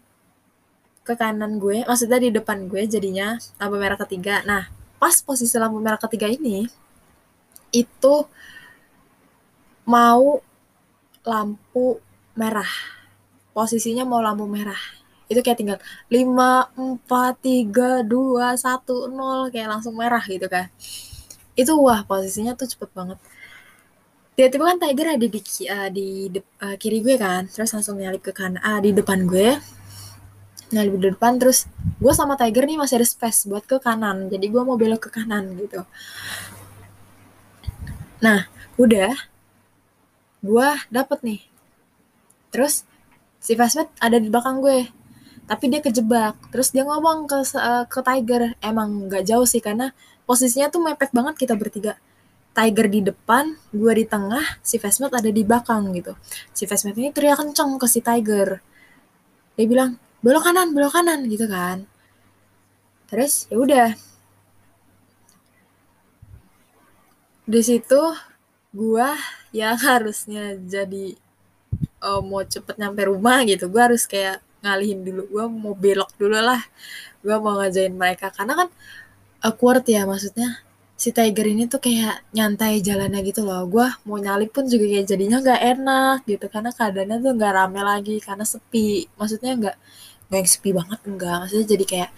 [1.04, 4.40] ke kanan gue, maksudnya di depan gue jadinya lampu merah ketiga.
[4.48, 4.72] Nah,
[5.04, 6.64] pas posisi lampu merah ketiga ini
[7.76, 8.14] itu
[9.84, 10.40] mau
[11.24, 12.00] lampu
[12.36, 12.70] merah.
[13.54, 14.80] Posisinya mau lampu merah.
[15.30, 15.80] Itu kayak tinggal
[16.12, 20.68] 5, 4, 3, 2, 1, 0 kayak langsung merah gitu kan.
[21.54, 23.20] Itu wah posisinya tuh cepet banget.
[24.34, 26.08] Tiba-tiba kan Tiger ada di uh, di
[26.42, 29.62] uh, kiri gue kan, terus langsung nyalip ke kanan, ah di depan gue.
[30.74, 31.70] Nyalip di depan terus
[32.02, 34.34] gue sama Tiger nih masih ada space buat ke kanan.
[34.34, 35.86] Jadi gue mau belok ke kanan gitu.
[38.26, 38.50] Nah,
[38.82, 39.14] udah
[40.44, 41.42] gue dapet nih.
[42.52, 42.84] Terus
[43.40, 44.92] si Fasmet ada di belakang gue.
[45.48, 46.36] Tapi dia kejebak.
[46.52, 48.60] Terus dia ngomong ke uh, ke Tiger.
[48.60, 49.96] Emang nggak jauh sih karena
[50.28, 51.96] posisinya tuh mepet banget kita bertiga.
[52.54, 56.14] Tiger di depan gue di tengah si Fasmet ada di belakang gitu.
[56.54, 58.62] Si Fasmet ini teriak kenceng ke si Tiger.
[59.58, 61.88] Dia bilang belok kanan belok kanan gitu kan.
[63.10, 63.90] Terus ya udah.
[67.44, 68.02] Di situ
[68.74, 69.16] gua
[69.56, 71.16] yang harusnya jadi
[72.04, 75.24] uh, mau cepet nyampe rumah gitu gua harus kayak ngalihin dulu.
[75.32, 76.62] Gua mau belok dulu lah.
[77.24, 78.32] Gua mau ngajain mereka.
[78.34, 78.70] Karena kan
[79.46, 80.64] awkward ya maksudnya
[80.96, 83.64] si Tiger ini tuh kayak nyantai jalannya gitu loh.
[83.68, 86.46] Gua mau nyalip pun juga kayak jadinya nggak enak gitu.
[86.52, 89.08] Karena keadaannya tuh nggak rame lagi karena sepi.
[89.20, 89.78] Maksudnya nggak
[90.34, 92.12] nggak yang sepi banget enggak maksudnya jadi kayak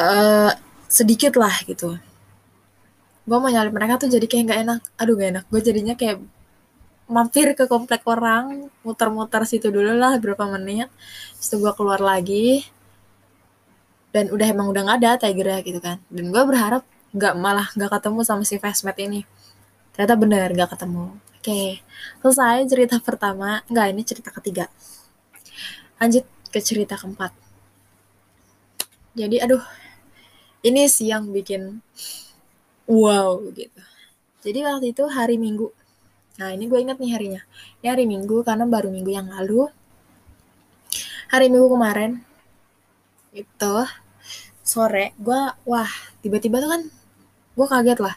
[0.00, 0.52] uh,
[0.88, 2.00] sedikit lah gitu
[3.26, 4.80] gue mau nyalip mereka tuh jadi kayak nggak enak.
[5.02, 5.44] Aduh gak enak.
[5.50, 6.22] Gue jadinya kayak
[7.06, 10.88] mampir ke komplek orang muter-muter situ dulu lah berapa menit.
[11.42, 12.62] Setelah gue keluar lagi.
[14.14, 15.98] Dan udah emang udah nggak ada tiger gitu kan.
[16.08, 19.26] Dan gue berharap nggak malah nggak ketemu sama si Fastmat ini.
[19.92, 21.18] Ternyata bener nggak ketemu.
[21.42, 21.82] Oke
[22.22, 23.62] selesai cerita pertama.
[23.66, 24.70] Nggak ini cerita ketiga.
[25.98, 27.34] Lanjut ke cerita keempat.
[29.16, 29.64] Jadi aduh
[30.66, 31.80] ini sih yang bikin
[32.86, 33.82] wow gitu.
[34.46, 35.68] Jadi waktu itu hari minggu.
[36.38, 37.42] Nah ini gue inget nih harinya.
[37.82, 39.66] Ini hari minggu karena baru minggu yang lalu.
[41.34, 42.22] Hari minggu kemarin
[43.34, 43.76] itu
[44.62, 45.90] sore gue wah
[46.22, 46.82] tiba-tiba tuh kan
[47.58, 48.14] gue kaget lah.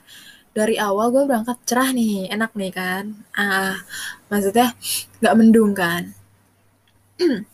[0.53, 3.03] Dari awal gue berangkat cerah nih enak nih kan?
[3.33, 3.81] Ah
[4.29, 4.77] maksudnya
[5.21, 6.13] nggak mendung kan?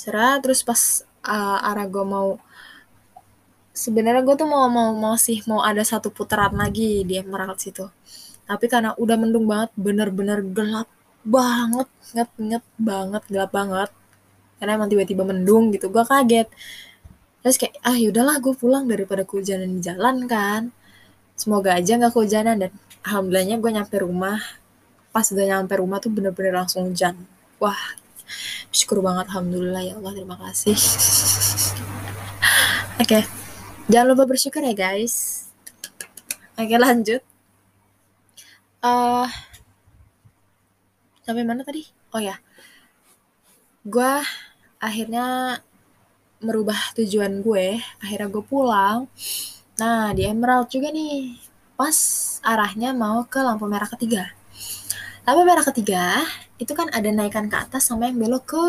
[0.00, 2.40] Cerah terus pas uh, arah gue mau
[3.80, 7.88] sebenarnya gue tuh mau mau mau sih mau ada satu putaran lagi di Emerald situ
[8.50, 10.90] tapi karena udah mendung banget bener-bener gelap
[11.22, 13.90] banget nget nget banget gelap banget.
[14.58, 16.48] Karena emang tiba-tiba mendung gitu gue kaget.
[17.46, 20.62] Terus kayak ah yaudahlah gue pulang daripada kehujanan di jalan kan.
[21.38, 22.56] Semoga aja nggak kehujanan.
[22.66, 22.70] Dan
[23.06, 24.42] alhamdulillahnya gue nyampe rumah.
[25.14, 27.14] Pas udah nyampe rumah tuh bener-bener langsung hujan.
[27.62, 27.78] Wah
[28.70, 30.74] syukur banget alhamdulillah ya Allah terima kasih.
[33.02, 33.22] Oke.
[33.22, 33.39] okay.
[33.90, 35.50] Jangan lupa bersyukur ya guys.
[36.54, 37.18] Oke lanjut.
[38.78, 39.26] Uh,
[41.26, 41.90] sampai mana tadi?
[42.14, 42.38] Oh ya.
[43.82, 44.22] Gue
[44.78, 45.58] akhirnya
[46.38, 47.82] merubah tujuan gue.
[47.98, 49.10] Akhirnya gue pulang.
[49.82, 51.34] Nah di Emerald juga nih.
[51.74, 51.98] Pas
[52.46, 54.30] arahnya mau ke lampu merah ketiga.
[55.26, 56.22] Lampu merah ketiga
[56.62, 58.64] itu kan ada naikan ke atas sama yang belok ke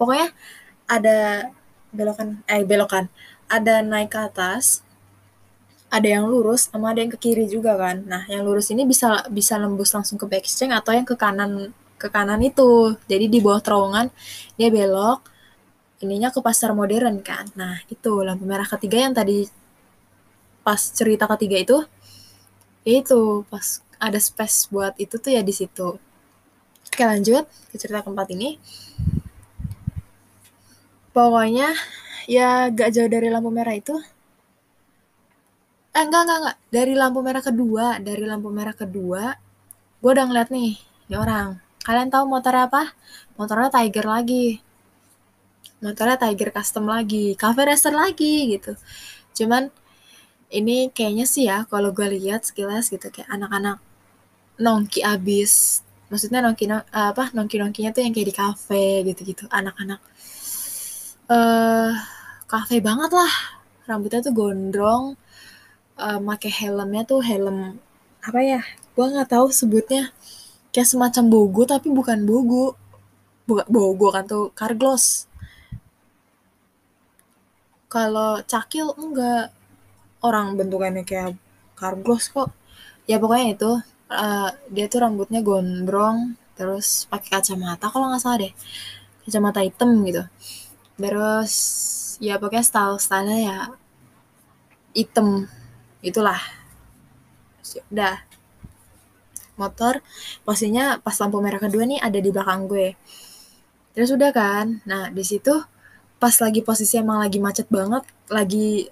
[0.00, 0.32] pokoknya
[0.88, 1.50] ada
[1.92, 3.12] belokan eh belokan
[3.48, 4.84] ada naik ke atas
[5.88, 9.24] ada yang lurus sama ada yang ke kiri juga kan nah yang lurus ini bisa
[9.32, 12.94] bisa lembus langsung ke back atau yang ke kanan ke kanan itu.
[13.10, 14.06] Jadi di bawah terowongan
[14.54, 15.26] dia belok
[15.98, 17.50] ininya ke pasar modern kan.
[17.58, 19.50] Nah, itu lampu merah ketiga yang tadi
[20.62, 21.76] pas cerita ketiga itu
[22.86, 25.98] itu pas ada space buat itu tuh ya di situ.
[26.88, 28.56] Oke, lanjut ke cerita keempat ini.
[31.18, 31.74] Pokoknya
[32.30, 33.98] ya gak jauh dari lampu merah itu.
[35.90, 36.56] Eh, enggak, enggak, enggak.
[36.70, 39.34] Dari lampu merah kedua, dari lampu merah kedua,
[39.98, 40.78] gue udah ngeliat nih,
[41.10, 42.92] ini orang Kalian tahu motornya apa?
[43.40, 44.60] Motornya Tiger lagi.
[45.80, 48.76] Motornya Tiger custom lagi, cafe racer lagi gitu.
[49.32, 49.72] Cuman
[50.52, 53.80] ini kayaknya sih ya kalau gue lihat sekilas gitu kayak anak-anak
[54.58, 60.17] nongki abis maksudnya nongki apa nongki nongkinya tuh yang kayak di cafe gitu-gitu anak-anak eh
[61.28, 61.92] uh,
[62.48, 63.32] kafe banget lah.
[63.88, 65.04] Rambutnya tuh gondrong.
[65.98, 67.78] Uh, make helmnya tuh helm
[68.22, 68.60] apa ya?
[68.96, 70.10] Gue nggak tahu sebutnya.
[70.72, 72.76] Kayak semacam bogo tapi bukan bogo.
[73.48, 75.28] Bukan bogo kan tuh carglass
[77.88, 79.52] kalau cakil enggak.
[80.18, 81.38] Orang bentukannya kayak
[81.78, 82.50] carglass kok.
[83.08, 83.70] Ya pokoknya itu
[84.12, 88.52] uh, dia tuh rambutnya gondrong terus pakai kacamata kalau nggak salah deh.
[89.24, 90.24] Kacamata hitam gitu
[90.98, 91.54] terus
[92.18, 93.58] ya pokoknya style stylenya ya
[94.98, 95.46] hitam.
[96.02, 96.38] Itulah.
[97.74, 98.16] Ya udah.
[99.58, 99.98] Motor
[100.46, 102.94] posisinya pas lampu merah kedua nih ada di belakang gue.
[103.94, 104.82] Terus udah kan.
[104.86, 105.54] Nah di situ
[106.18, 108.86] pas lagi posisi emang lagi macet banget lagi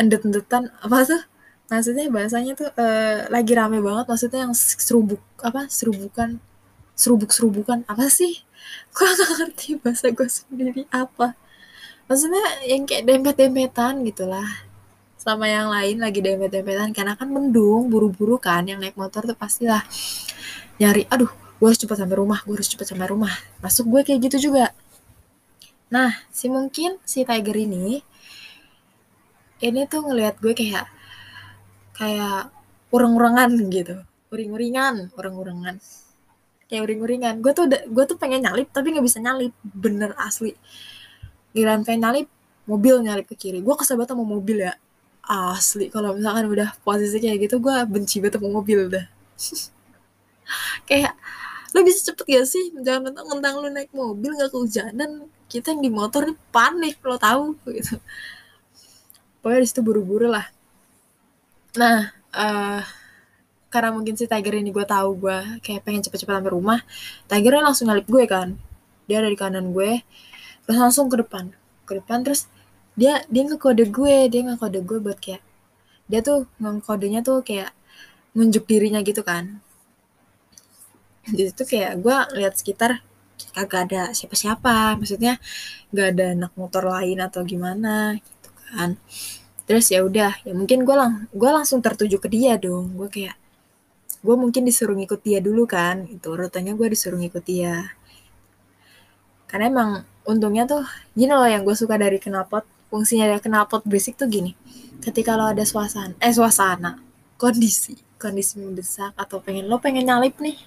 [0.00, 1.22] endet-endetan apa tuh?
[1.66, 6.40] Maksudnya bahasanya tuh uh, lagi rame banget maksudnya yang serubuk apa serubukan
[6.96, 8.40] serubuk-serubukan apa sih?
[8.96, 11.36] Gue gak ngerti bahasa gue sendiri apa
[12.06, 14.46] maksudnya yang kayak dempet-dempetan gitulah.
[15.18, 19.82] Sama yang lain lagi dempet-dempetan karena kan mendung buru-buru kan yang naik motor tuh pastilah
[20.78, 23.34] nyari aduh gue harus cepat sampai rumah gue harus cepat sampai rumah.
[23.58, 24.70] Masuk gue kayak gitu juga.
[25.90, 28.00] Nah si mungkin si Tiger ini
[29.64, 30.86] ini tuh ngelihat gue kayak
[31.98, 32.54] kayak
[32.94, 33.98] ureng-urengan gitu.
[34.30, 35.82] Uring-uringan ureng-urengan
[36.70, 37.42] kayak uring-uringan.
[37.42, 39.50] Gue tuh gue tuh pengen nyalip tapi nggak bisa nyalip.
[39.66, 40.54] Bener asli
[41.56, 42.28] giliran pengen nyalip
[42.68, 43.62] mobil nyalip ke kiri.
[43.62, 44.74] Gue kesel banget sama mobil ya.
[45.26, 49.06] Asli kalau misalkan udah posisi kayak gitu gue benci banget sama mobil dah.
[50.88, 51.18] Kayak
[51.74, 52.70] lo bisa cepet gak sih?
[52.78, 55.26] Jangan mentang-mentang lo naik mobil gak kehujanan.
[55.50, 57.98] Kita yang di motor nih panik lo tahu gitu.
[59.42, 60.46] Pokoknya di situ buru-buru lah.
[61.74, 62.82] Nah uh,
[63.66, 66.80] karena mungkin si Tiger ini gue tahu gue kayak pengen cepet-cepet sampai rumah
[67.26, 68.54] Tigernya langsung ngalip gue kan.
[69.10, 70.06] Dia dari kanan gue
[70.74, 71.54] langsung ke depan.
[71.86, 72.50] Ke depan terus
[72.98, 75.44] dia dia ngekode gue dia ngekode gue buat kayak
[76.10, 77.70] dia tuh ngekodenya tuh kayak
[78.34, 79.60] nunjuk dirinya gitu kan.
[81.26, 83.02] Di situ kayak gue lihat sekitar
[83.52, 85.36] kagak ada siapa-siapa maksudnya
[85.92, 88.96] gak ada anak motor lain atau gimana gitu kan.
[89.66, 92.94] Terus ya udah ya mungkin gue lang gue langsung tertuju ke dia dong.
[92.94, 93.36] Gue kayak
[94.22, 97.92] gue mungkin disuruh ngikut dia dulu kan itu rutenya gue disuruh ngikut dia.
[99.50, 99.90] Karena emang
[100.26, 100.82] untungnya tuh
[101.14, 102.66] gini loh yang gue suka dari knalpot.
[102.86, 104.52] Fungsinya dari knalpot berisik tuh gini.
[105.02, 106.98] Ketika lo ada suasana eh suasana
[107.38, 110.58] kondisi kondisi mendesak atau pengen lo pengen nyalip nih.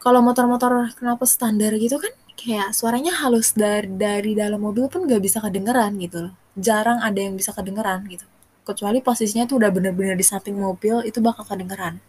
[0.00, 5.20] Kalau motor-motor knalpot standar gitu kan kayak suaranya halus dari dari dalam mobil pun gak
[5.20, 6.34] bisa kedengeran gitu loh.
[6.56, 8.24] Jarang ada yang bisa kedengeran gitu.
[8.64, 12.00] Kecuali posisinya tuh udah bener-bener di samping mobil itu bakal kedengeran.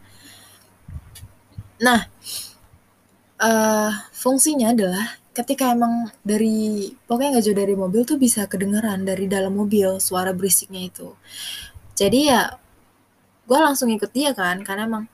[1.81, 2.07] Nah
[3.41, 9.31] uh, fungsinya adalah ketika emang dari pokoknya nggak jauh dari mobil tuh bisa kedengeran dari
[9.31, 11.15] dalam mobil suara berisiknya itu.
[11.95, 12.51] Jadi ya
[13.47, 15.05] gue langsung ikut dia kan karena emang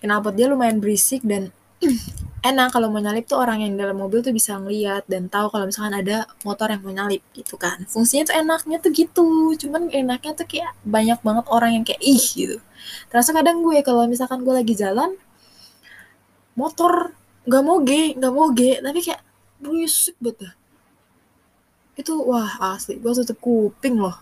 [0.00, 1.52] kenapa dia lumayan berisik dan
[2.48, 5.64] enak kalau mau nyalip tuh orang yang dalam mobil tuh bisa ngeliat dan tahu kalau
[5.68, 7.84] misalkan ada motor yang mau nyalip gitu kan.
[7.88, 9.28] Fungsinya tuh enaknya tuh gitu
[9.64, 12.56] cuman enaknya tuh kayak banyak banget orang yang kayak ih gitu.
[13.12, 15.12] Terasa kadang gue kalau misalkan gue lagi jalan
[16.56, 17.12] motor
[17.44, 19.22] nggak mau ge nggak mau ge tapi kayak
[19.60, 20.56] berisik banget
[21.94, 22.98] itu wah asli.
[22.98, 24.18] Gue tutup kuping loh.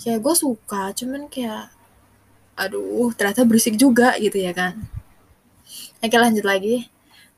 [0.00, 1.68] Kayak gue suka cuman kayak
[2.56, 4.80] aduh ternyata berisik juga gitu ya kan.
[6.00, 6.88] Oke lanjut lagi.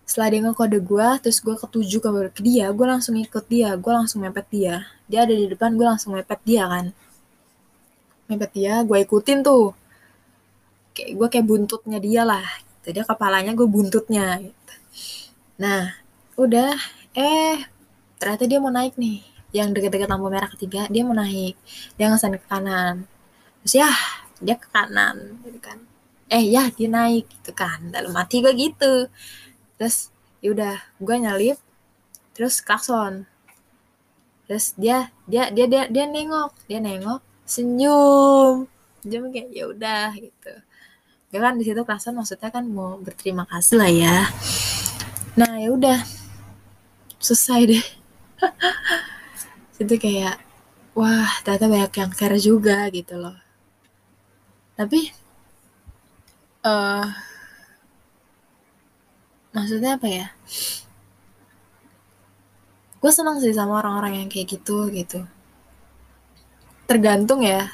[0.07, 3.75] Setelah dia ngekode gue terus gue ketuju ke, ke dia gue langsung ikut dia.
[3.75, 4.87] Gue langsung mepet dia.
[5.11, 6.95] Dia ada di depan gue langsung mepet dia kan.
[8.31, 9.75] Mepet dia gue ikutin tuh.
[10.95, 12.47] Kayak gue kayak buntutnya dia lah
[12.91, 14.75] dia kepalanya gue buntutnya gitu.
[15.63, 15.95] nah
[16.35, 16.75] udah
[17.15, 17.63] eh
[18.19, 19.23] ternyata dia mau naik nih.
[19.53, 21.55] Yang deket-deket lampu merah ketiga dia mau naik.
[21.95, 23.07] Dia ngesan ke kanan.
[23.63, 23.91] Terus ya
[24.43, 25.79] dia ke kanan gitu kan.
[26.33, 27.93] Eh ya dia naik gitu kan.
[27.95, 29.07] Dalam hati gue gitu.
[29.79, 30.11] Terus
[30.43, 31.59] yaudah gue nyalip
[32.35, 33.29] terus klakson.
[34.49, 36.51] Terus dia dia dia dia dia nengok.
[36.67, 38.67] Dia nengok senyum.
[39.05, 40.72] Dia kayak ya udah gitu
[41.33, 44.17] ya kan di situ klakson maksudnya kan mau berterima kasih lah ya.
[45.41, 45.99] Nah ya udah.
[47.17, 47.85] Selesai deh.
[49.83, 50.37] Itu kayak
[50.93, 53.37] wah ternyata banyak yang care juga gitu loh.
[54.77, 55.09] Tapi
[56.69, 57.09] uh,
[59.57, 60.27] maksudnya apa ya?
[63.01, 65.25] Gue senang sih sama orang-orang yang kayak gitu gitu.
[66.85, 67.73] Tergantung ya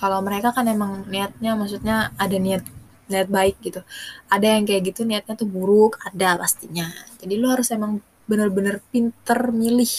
[0.00, 2.64] kalau mereka kan emang niatnya maksudnya ada niat
[3.12, 3.84] niat baik gitu.
[4.32, 6.88] Ada yang kayak gitu niatnya tuh buruk ada pastinya.
[7.20, 9.92] Jadi lo harus emang bener-bener pinter milih.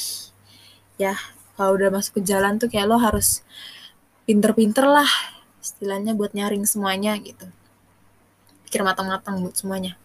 [0.97, 1.13] Ya
[1.53, 3.45] kalau udah masuk ke jalan tuh kayak lo harus
[4.25, 5.09] pinter-pinter lah
[5.61, 7.45] istilahnya buat nyaring semuanya gitu.
[8.65, 10.01] Pikir matang-matang buat semuanya.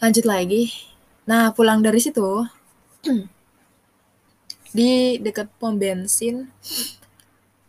[0.00, 0.72] Lanjut lagi.
[1.28, 2.24] Nah pulang dari situ
[4.76, 6.48] di dekat pom bensin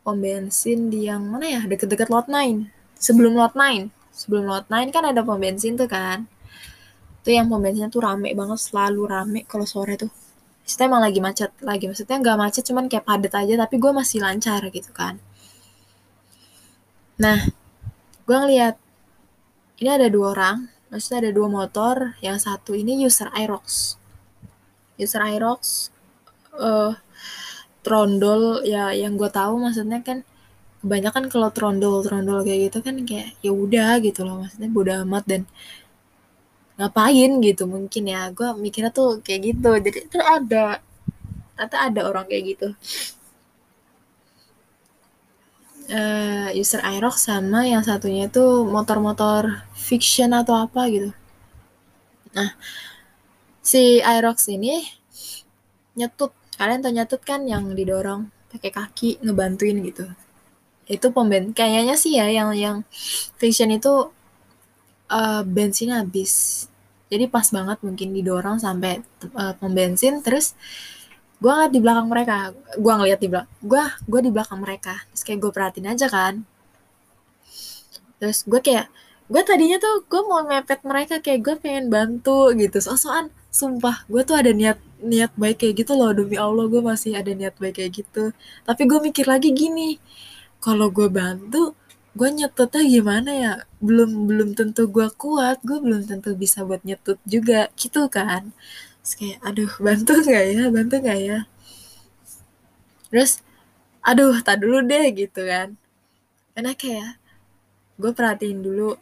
[0.04, 1.62] pom bensin di yang mana ya?
[1.66, 6.26] Deket-deket lot 9 sebelum lot 9 sebelum lot 9 kan ada pom bensin tuh kan.
[7.24, 10.12] Itu yang pom bensinnya tuh rame banget selalu rame kalau sore tuh.
[10.64, 14.22] Kita emang lagi macet lagi maksudnya nggak macet cuman kayak padet aja tapi gue masih
[14.22, 15.18] lancar gitu kan.
[17.20, 17.40] Nah
[18.30, 18.78] gue ngeliat
[19.82, 20.58] ini ada dua orang
[20.94, 23.96] maksudnya ada dua motor yang satu ini user Irox
[25.00, 25.90] user Irox
[26.60, 26.94] uh,
[27.90, 30.22] trondol ya yang gue tahu maksudnya kan
[30.86, 35.24] kebanyakan kalau trondol trondol kayak gitu kan kayak ya udah gitu loh maksudnya bodo amat
[35.26, 35.42] dan
[36.78, 40.80] ngapain gitu mungkin ya gue mikirnya tuh kayak gitu jadi itu ada
[41.58, 42.68] ternyata ada orang kayak gitu
[45.90, 51.10] uh, user Irox sama yang satunya itu motor-motor fiction atau apa gitu.
[52.38, 52.54] Nah,
[53.66, 54.86] si Irox ini
[55.98, 56.34] nyetut.
[56.60, 60.12] Kalian tau nyetut kan yang didorong pakai kaki ngebantuin gitu.
[60.92, 62.78] Itu pemben kayaknya sih ya yang yang
[63.40, 64.12] fiction itu
[65.08, 66.68] uh, bensin habis.
[67.08, 69.00] Jadi pas banget mungkin didorong sampai
[69.40, 70.54] uh, pom bensin terus
[71.40, 75.24] gue ngeliat di belakang mereka gue ngeliat di belakang gue gue di belakang mereka terus
[75.24, 76.44] kayak gue perhatiin aja kan
[78.20, 78.92] terus gue kayak
[79.32, 84.22] gue tadinya tuh gue mau mepet mereka kayak gue pengen bantu gitu so-soan sumpah gue
[84.28, 87.80] tuh ada niat niat baik kayak gitu loh demi allah gue masih ada niat baik
[87.80, 88.24] kayak gitu.
[88.68, 90.00] Tapi gue mikir lagi gini
[90.60, 91.76] kalau gue bantu
[92.18, 93.54] gue nyetutnya gimana ya?
[93.80, 98.52] Belum belum tentu gue kuat gue belum tentu bisa buat nyetut juga gitu kan?
[99.04, 100.64] Terus kayak aduh bantu nggak ya?
[100.68, 101.40] Bantu nggak ya?
[103.10, 103.32] Terus
[104.04, 105.80] aduh tak dulu deh gitu kan?
[106.54, 107.16] Karena kayak
[108.00, 109.00] gue perhatiin dulu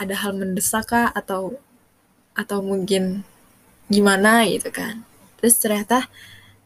[0.00, 1.12] ada hal mendesak kah?
[1.12, 1.60] Atau
[2.38, 3.26] atau mungkin
[3.90, 5.02] gimana gitu kan
[5.38, 6.10] terus ternyata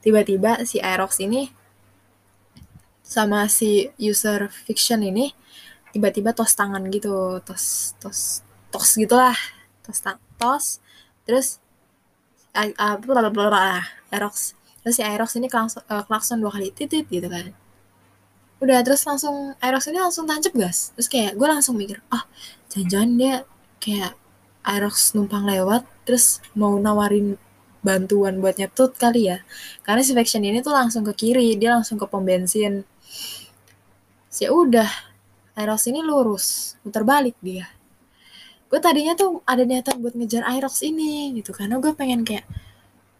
[0.03, 1.53] tiba-tiba si Aerox ini
[3.05, 5.31] sama si user fiction ini
[5.93, 8.41] tiba-tiba tos tangan gitu tos tos
[8.73, 9.37] tos gitulah.
[9.85, 10.01] Tos
[10.41, 10.65] tos.
[11.29, 11.61] Terus
[12.57, 12.97] uh,
[14.11, 14.57] Aerox.
[14.83, 17.53] Terus si Aerox ini klakson, uh, klakson dua kali titit gitu kan.
[18.59, 20.97] Udah terus langsung Aerox ini langsung tancap gas.
[20.97, 22.25] Terus kayak gue langsung mikir ah oh,
[22.73, 23.35] jangan-jangan dia
[23.79, 24.13] kayak
[24.65, 27.37] Aerox numpang lewat terus mau nawarin
[27.83, 29.43] bantuan buat nyetut kali ya.
[29.83, 32.87] Karena si Faction ini tuh langsung ke kiri dia langsung ke pom bensin.
[34.39, 34.89] Ya udah
[35.59, 37.69] Aerox ini lurus muter balik dia.
[38.73, 41.53] Gue tadinya tuh ada niatan buat ngejar Aerox ini gitu.
[41.53, 42.49] Karena gue pengen kayak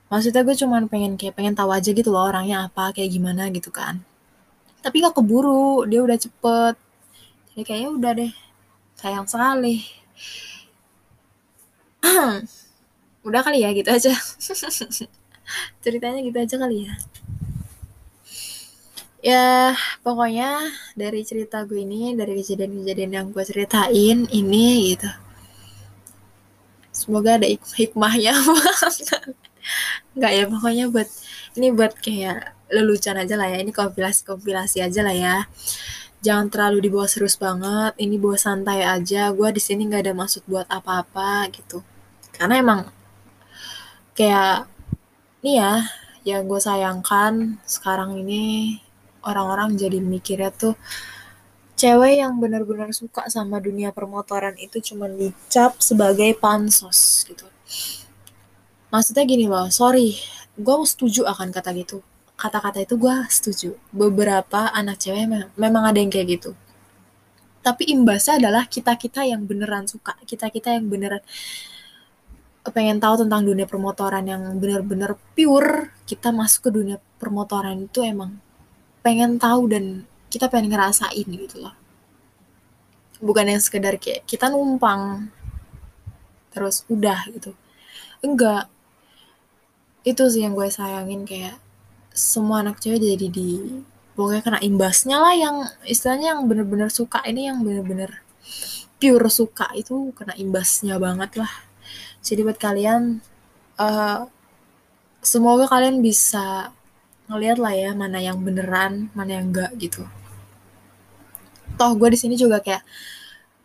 [0.09, 3.69] maksudnya gue cuman pengen kayak pengen tahu aja gitu loh orangnya apa kayak gimana gitu
[3.69, 4.01] kan.
[4.83, 6.75] Tapi gak keburu dia udah cepet.
[7.53, 8.33] Jadi kayaknya udah deh
[9.03, 9.83] sayang sekali
[13.23, 14.13] udah kali ya gitu aja.
[15.83, 16.95] Ceritanya gitu aja kali ya.
[19.23, 20.67] Ya pokoknya
[20.99, 25.07] dari cerita gue ini dari kejadian-kejadian yang gue ceritain ini gitu.
[26.91, 28.35] Semoga ada hik hikmahnya.
[30.19, 31.07] Nggak ya pokoknya buat
[31.55, 33.63] ini buat kayak lelucon aja lah ya.
[33.63, 35.37] Ini kompilasi kompilasi aja lah ya.
[36.19, 37.95] Jangan terlalu dibawa serius banget.
[38.03, 39.31] Ini bawa santai aja.
[39.31, 41.87] Gue di sini nggak ada maksud buat apa-apa gitu.
[42.35, 42.91] Karena emang
[44.13, 44.69] kayak
[45.43, 45.75] nih ya
[46.23, 48.77] yang gue sayangkan sekarang ini
[49.27, 50.75] orang-orang jadi mikirnya tuh
[51.75, 57.43] cewek yang benar-benar suka sama dunia permotoran itu cuma dicap sebagai pansos gitu.
[58.93, 60.15] Maksudnya gini loh, sorry,
[60.55, 62.05] gue setuju akan kata gitu.
[62.39, 63.75] Kata-kata itu gue setuju.
[63.91, 65.27] Beberapa anak cewek
[65.59, 66.55] memang ada yang kayak gitu.
[67.63, 71.23] Tapi imbasnya adalah kita-kita yang beneran suka, kita-kita yang beneran
[72.71, 78.39] pengen tahu tentang dunia permotoran yang bener-bener pure, kita masuk ke dunia permotoran itu emang
[79.03, 81.75] pengen tahu dan kita pengen ngerasain gitu loh.
[83.19, 85.27] Bukan yang sekedar kayak kita numpang
[86.55, 87.51] terus udah gitu.
[88.23, 88.71] Enggak.
[90.07, 91.59] Itu sih yang gue sayangin kayak
[92.15, 93.83] semua anak cewek jadi di
[94.15, 97.27] pokoknya kena imbasnya lah yang istilahnya yang bener-bener suka.
[97.27, 98.23] Ini yang bener-bener
[99.03, 101.72] pure suka itu kena imbasnya banget lah
[102.23, 103.19] jadi buat kalian
[103.83, 104.31] uh,
[105.19, 106.71] semoga kalian bisa
[107.27, 110.07] ngeliat lah ya mana yang beneran mana yang enggak gitu.
[111.75, 112.87] Toh gue di sini juga kayak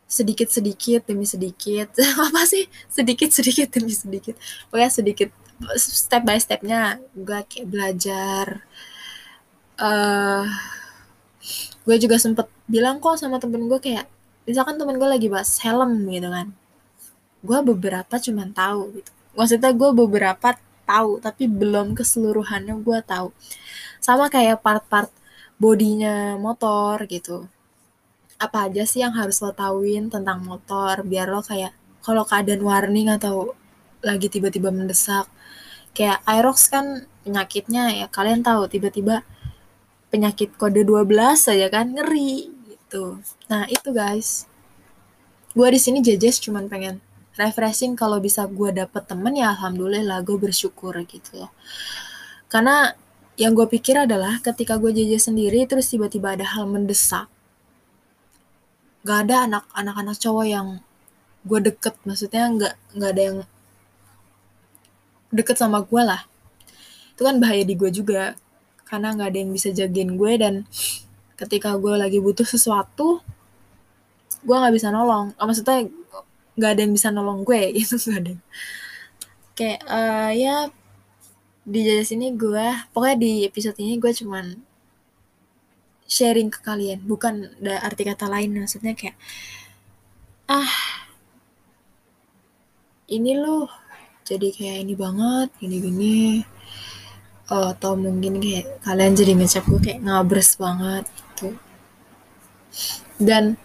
[0.09, 1.93] sedikit sedikit demi sedikit.
[2.29, 2.65] Apa sih?
[2.89, 4.35] Sedikit sedikit demi sedikit.
[4.73, 5.29] Pokoknya sedikit
[5.77, 8.65] step by stepnya gue kayak belajar.
[9.77, 10.49] Uh,
[11.85, 14.09] gue juga sempet bilang kok sama temen gue kayak
[14.49, 16.49] misalkan temen gue lagi bahas helm gitu kan
[17.45, 19.11] gue beberapa cuman tahu gitu.
[19.37, 20.57] Maksudnya gue beberapa
[20.87, 23.29] tahu tapi belum keseluruhannya gue tahu.
[24.01, 25.11] Sama kayak part-part
[25.59, 27.45] bodinya motor gitu.
[28.37, 31.73] Apa aja sih yang harus lo tauin tentang motor biar lo kayak
[32.05, 33.53] kalau keadaan warning atau
[34.01, 35.27] lagi tiba-tiba mendesak.
[35.97, 39.25] Kayak Aerox kan penyakitnya ya kalian tahu tiba-tiba
[40.13, 43.19] penyakit kode 12 saja kan ngeri gitu.
[43.51, 44.47] Nah itu guys.
[45.57, 47.01] Gue di sini jejes cuman pengen
[47.37, 51.53] refreshing kalau bisa gue dapet temen ya alhamdulillah gue bersyukur gitu loh.
[52.49, 52.91] Karena
[53.37, 57.29] yang gue pikir adalah ketika gue jajan sendiri terus tiba-tiba ada hal mendesak.
[59.05, 60.67] Gak ada anak anak-anak cowok yang
[61.47, 63.37] gue deket maksudnya nggak nggak ada yang
[65.31, 66.25] deket sama gue lah.
[67.13, 68.33] Itu kan bahaya di gue juga
[68.89, 70.53] karena nggak ada yang bisa jagain gue dan
[71.37, 73.21] ketika gue lagi butuh sesuatu
[74.41, 75.37] gue nggak bisa nolong.
[75.37, 75.85] Maksudnya
[76.57, 78.33] nggak ada yang bisa nolong gue gitu nggak ada.
[79.57, 80.55] Kayak uh, ya
[81.67, 84.55] di jasa sini gue pokoknya di episode ini gue cuman
[86.07, 89.19] sharing ke kalian bukan ada arti kata lain maksudnya kayak
[90.47, 90.71] ah
[93.11, 93.67] ini loh
[94.23, 96.47] jadi kayak ini banget gini-gini
[97.51, 101.55] uh, atau mungkin kayak kalian jadi ngecap gue kayak ngabres banget gitu.
[103.17, 103.57] Dan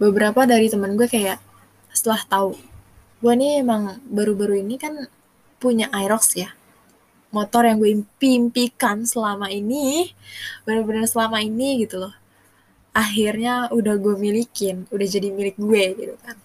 [0.00, 1.38] beberapa dari teman gue kayak
[2.06, 2.50] setelah tahu
[3.18, 5.10] gue nih emang baru-baru ini kan
[5.58, 6.54] punya Aerox ya
[7.34, 7.90] motor yang gue
[8.22, 10.14] impikan selama ini
[10.64, 12.14] bener-bener selama ini gitu loh.
[12.96, 16.36] Akhirnya udah gue milikin udah jadi milik gue gitu kan.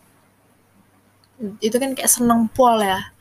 [1.64, 3.14] Itu kan kayak seneng pol ya.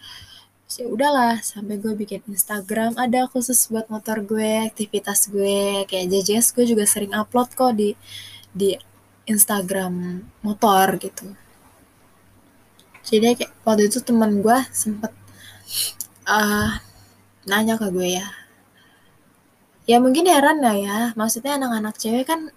[0.81, 6.57] Ya udahlah sampai gue bikin Instagram ada khusus buat motor gue aktivitas gue kayak JJS
[6.57, 7.95] gue juga sering upload kok di
[8.51, 8.75] di
[9.31, 11.27] Instagram motor gitu
[13.11, 15.11] jadi kayak waktu itu teman gue sempet
[16.31, 16.79] uh,
[17.51, 18.27] nanya ke gue ya.
[19.91, 20.99] Ya mungkin heran lah ya.
[21.19, 22.55] Maksudnya anak-anak cewek kan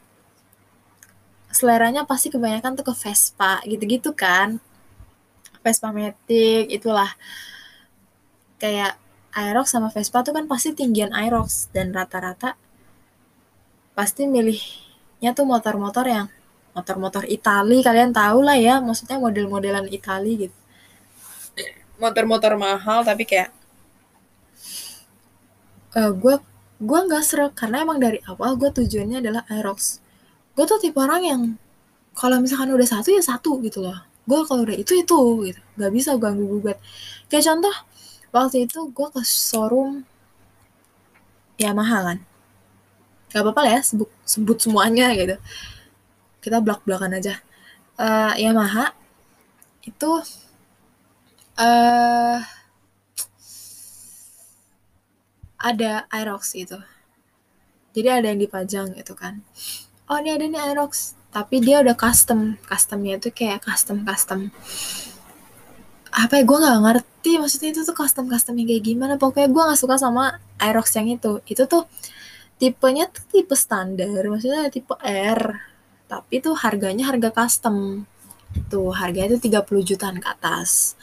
[1.50, 4.62] seleranya pasti kebanyakan tuh ke Vespa gitu-gitu kan.
[5.66, 7.10] Vespa Matic itulah.
[8.62, 9.02] Kayak
[9.34, 12.54] Aerox sama Vespa tuh kan pasti tinggian Aerox dan rata-rata
[13.98, 16.26] pasti milihnya tuh motor-motor yang
[16.74, 20.58] motor-motor Itali kalian tahu lah ya maksudnya model-modelan Itali gitu.
[22.02, 23.54] Motor-motor mahal tapi kayak
[25.94, 26.36] uh, gue
[26.84, 30.02] gue nggak serak karena emang dari awal gue tujuannya adalah Aerox.
[30.58, 31.42] Gue tuh tipe orang yang
[32.18, 33.98] kalau misalkan udah satu ya satu gitu loh.
[34.26, 35.62] Gue kalau udah itu itu gitu.
[35.78, 36.82] Nggak bisa ganggu gugat.
[37.30, 37.76] Kayak contoh
[38.34, 40.02] waktu itu gue ke showroom
[41.62, 42.20] Yamaha kan.
[43.34, 45.38] Gak apa-apa lah ya sebut sebut semuanya gitu
[46.44, 47.40] kita belak belakan aja.
[47.96, 48.92] Uh, Yamaha
[49.88, 50.12] itu
[51.56, 52.40] uh,
[55.64, 56.84] ada Aerox gitu
[57.94, 59.46] jadi ada yang dipajang gitu kan.
[60.10, 61.14] Oh ini ada nih Aerox.
[61.30, 62.58] Tapi dia udah custom.
[62.66, 64.50] Customnya itu kayak custom custom
[66.14, 69.14] apa ya gue nggak ngerti maksudnya itu tuh custom custom yang kayak gimana.
[69.18, 71.42] Pokoknya gue nggak suka sama Aerox yang itu.
[71.46, 71.86] Itu tuh
[72.58, 74.22] tipenya tuh tipe standar.
[74.26, 75.42] Maksudnya tipe R
[76.14, 78.06] tapi tuh harganya harga custom
[78.70, 80.94] tuh harganya itu 30 jutaan ke atas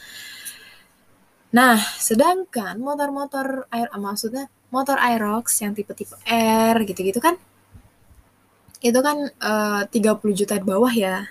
[1.51, 7.35] nah sedangkan motor-motor air maksudnya motor Aerox yang tipe-tipe R gitu-gitu kan
[8.81, 11.29] itu kan eh, uh, 30 juta di bawah ya.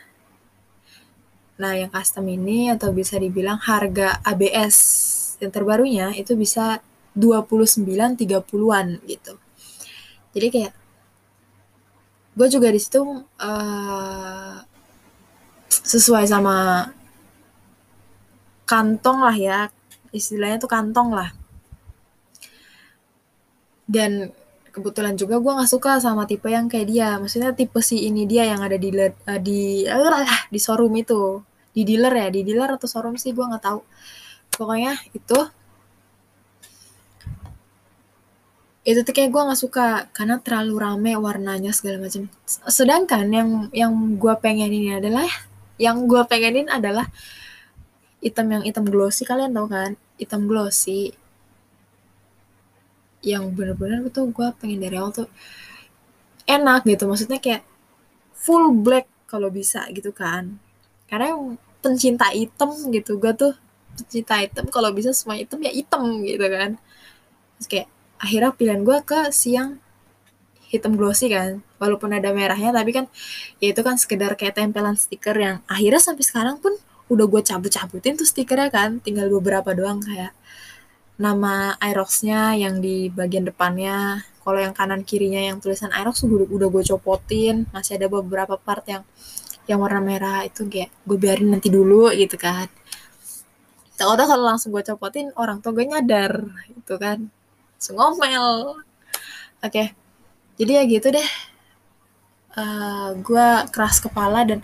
[1.61, 4.79] Nah, yang custom ini atau bisa dibilang harga ABS
[5.43, 6.81] yang terbarunya itu bisa
[7.19, 9.35] 29 30-an gitu.
[10.31, 10.73] Jadi kayak
[12.31, 14.55] gue juga di situ uh,
[15.69, 16.89] sesuai sama
[18.67, 19.61] kantong lah ya.
[20.15, 21.31] Istilahnya tuh kantong lah.
[23.91, 24.31] Dan
[24.71, 27.09] kebetulan juga gue nggak suka sama tipe yang kayak dia.
[27.19, 31.43] Maksudnya tipe si ini dia yang ada di uh, di uh, di showroom itu.
[31.71, 32.29] Di dealer ya?
[32.31, 33.35] Di dealer atau showroom sih?
[33.35, 33.81] Gue nggak tahu.
[34.55, 35.39] Pokoknya itu
[38.81, 42.33] itu tuh kayak gue nggak suka karena terlalu rame warnanya segala macam.
[42.49, 45.29] Sedangkan yang yang gue pengen ini adalah
[45.77, 47.09] yang gue pengenin adalah
[48.25, 50.01] item yang item glossy kalian tau kan?
[50.17, 51.13] Item glossy.
[53.21, 55.29] Yang bener-bener tuh gue pengen dari awal tuh
[56.49, 57.05] enak gitu.
[57.05, 57.63] Maksudnya kayak
[58.33, 60.57] full black kalau bisa gitu kan.
[61.05, 63.53] Karena yang pencinta item gitu gue tuh
[63.93, 64.73] pencinta item.
[64.73, 66.81] Kalau bisa semua item ya item gitu kan.
[67.61, 67.89] Terus kayak
[68.21, 69.81] akhirnya pilihan gue ke siang
[70.71, 73.11] hitam glossy kan walaupun ada merahnya tapi kan
[73.59, 76.77] ya itu kan sekedar kayak tempelan stiker yang akhirnya sampai sekarang pun
[77.11, 80.31] udah gue cabut-cabutin tuh stikernya kan tinggal beberapa doang kayak
[81.21, 84.25] nama Aerox-nya yang di bagian depannya.
[84.41, 87.69] Kalau yang kanan kirinya yang tulisan Aerox udah, gue copotin.
[87.77, 89.05] Masih ada beberapa part yang
[89.69, 92.73] yang warna merah itu kayak gue biarin nanti dulu gitu kan.
[94.01, 96.41] Takutnya kalau langsung gue copotin orang tua gue nyadar
[96.73, 97.29] gitu kan.
[97.81, 98.77] Sengomel.
[99.65, 99.73] Oke.
[99.73, 99.87] Okay.
[100.61, 101.31] Jadi ya gitu deh.
[102.53, 104.61] Uh, eh, gue keras kepala dan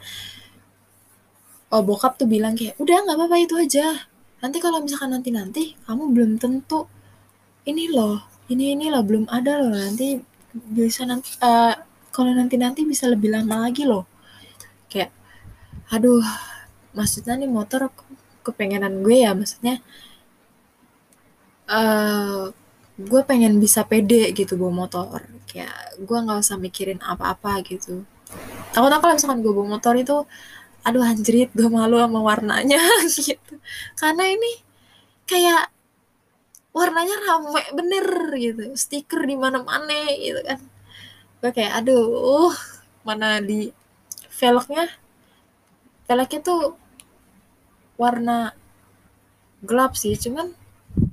[1.71, 3.87] oh bokap tuh bilang kayak udah nggak apa-apa itu aja
[4.43, 6.87] nanti kalau misalkan nanti nanti kamu belum tentu
[7.67, 10.19] ini loh ini ini loh belum ada loh nanti
[10.55, 11.75] bisa nanti uh,
[12.15, 14.07] kalau nanti nanti bisa lebih lama lagi loh
[14.91, 15.11] kayak
[15.91, 16.23] aduh
[16.95, 17.91] maksudnya nih motor
[18.47, 19.83] kepengenan gue ya maksudnya
[21.67, 22.55] uh,
[22.97, 25.21] gue pengen bisa pede gitu bawa motor.
[25.45, 28.09] Kayak gue nggak usah mikirin apa-apa gitu.
[28.73, 30.25] Takut kalau misalkan gue bawa motor itu
[30.87, 32.81] aduh anjrit gue malu sama warnanya
[33.29, 33.55] gitu.
[34.01, 34.53] Karena ini
[35.29, 35.69] kayak
[36.73, 40.61] warnanya rame bener gitu stiker di mana mana gitu kan.
[41.45, 42.57] Gue kayak aduh
[43.05, 43.69] mana di
[44.41, 44.89] velgnya?
[46.09, 46.81] Velgnya tuh
[48.01, 48.57] warna
[49.65, 50.49] gelap sih cuman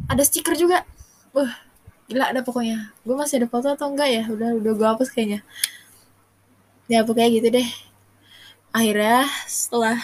[0.08, 0.88] ada stiker juga.
[1.36, 1.73] Wah
[2.08, 2.92] gila ada pokoknya.
[3.06, 4.24] Gue masih ada foto atau enggak ya?
[4.28, 5.40] Udah udah gue hapus kayaknya.
[6.92, 7.70] Ya pokoknya gitu deh.
[8.74, 9.98] Akhirnya setelah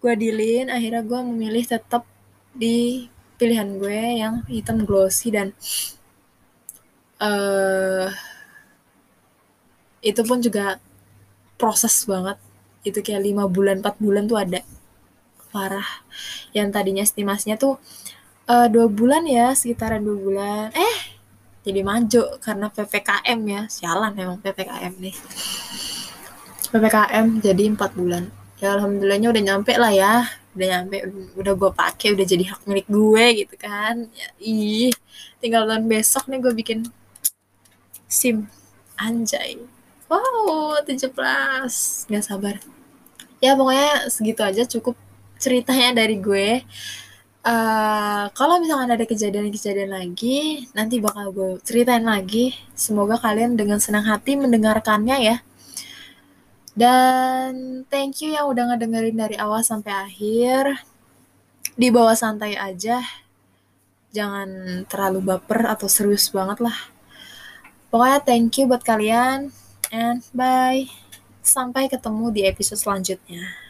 [0.00, 2.08] gue dilin akhirnya gue memilih tetap
[2.56, 5.52] di pilihan gue yang hitam glossy dan
[7.20, 8.08] uh,
[10.00, 10.80] itu pun juga
[11.60, 12.36] proses banget.
[12.80, 14.60] Itu kayak lima bulan empat bulan tuh ada.
[15.52, 16.04] Parah.
[16.56, 17.76] Yang tadinya estimasinya tuh
[18.50, 20.66] uh, dua bulan ya sekitaran dua bulan.
[20.74, 20.98] Eh
[21.62, 23.62] jadi maju karena ppkm ya.
[23.70, 25.14] Sialan emang ppkm nih.
[26.74, 28.26] Ppkm jadi empat bulan.
[28.58, 30.14] Ya alhamdulillahnya udah nyampe lah ya.
[30.50, 30.96] Udah nyampe
[31.38, 34.10] udah gue pakai udah jadi hak milik gue gitu kan.
[34.10, 34.90] Ya, ih
[35.38, 36.78] tinggal tahun besok nih gue bikin
[38.10, 38.50] sim.
[39.00, 39.56] Anjay.
[40.10, 41.14] Wow 17
[42.10, 42.58] nggak sabar.
[43.40, 44.98] Ya pokoknya segitu aja cukup
[45.40, 46.60] ceritanya dari gue
[47.44, 54.04] uh, kalau misalkan ada kejadian-kejadian lagi nanti bakal gue ceritain lagi semoga kalian dengan senang
[54.08, 55.36] hati mendengarkannya ya
[56.80, 60.80] dan thank you yang udah ngedengerin dari awal sampai akhir.
[61.74, 63.02] Di bawah santai aja.
[64.10, 66.74] jangan terlalu baper atau serius banget lah.
[67.94, 69.54] Pokoknya thank you buat kalian
[69.94, 70.82] and bye.
[71.46, 73.69] Sampai ketemu di episode selanjutnya.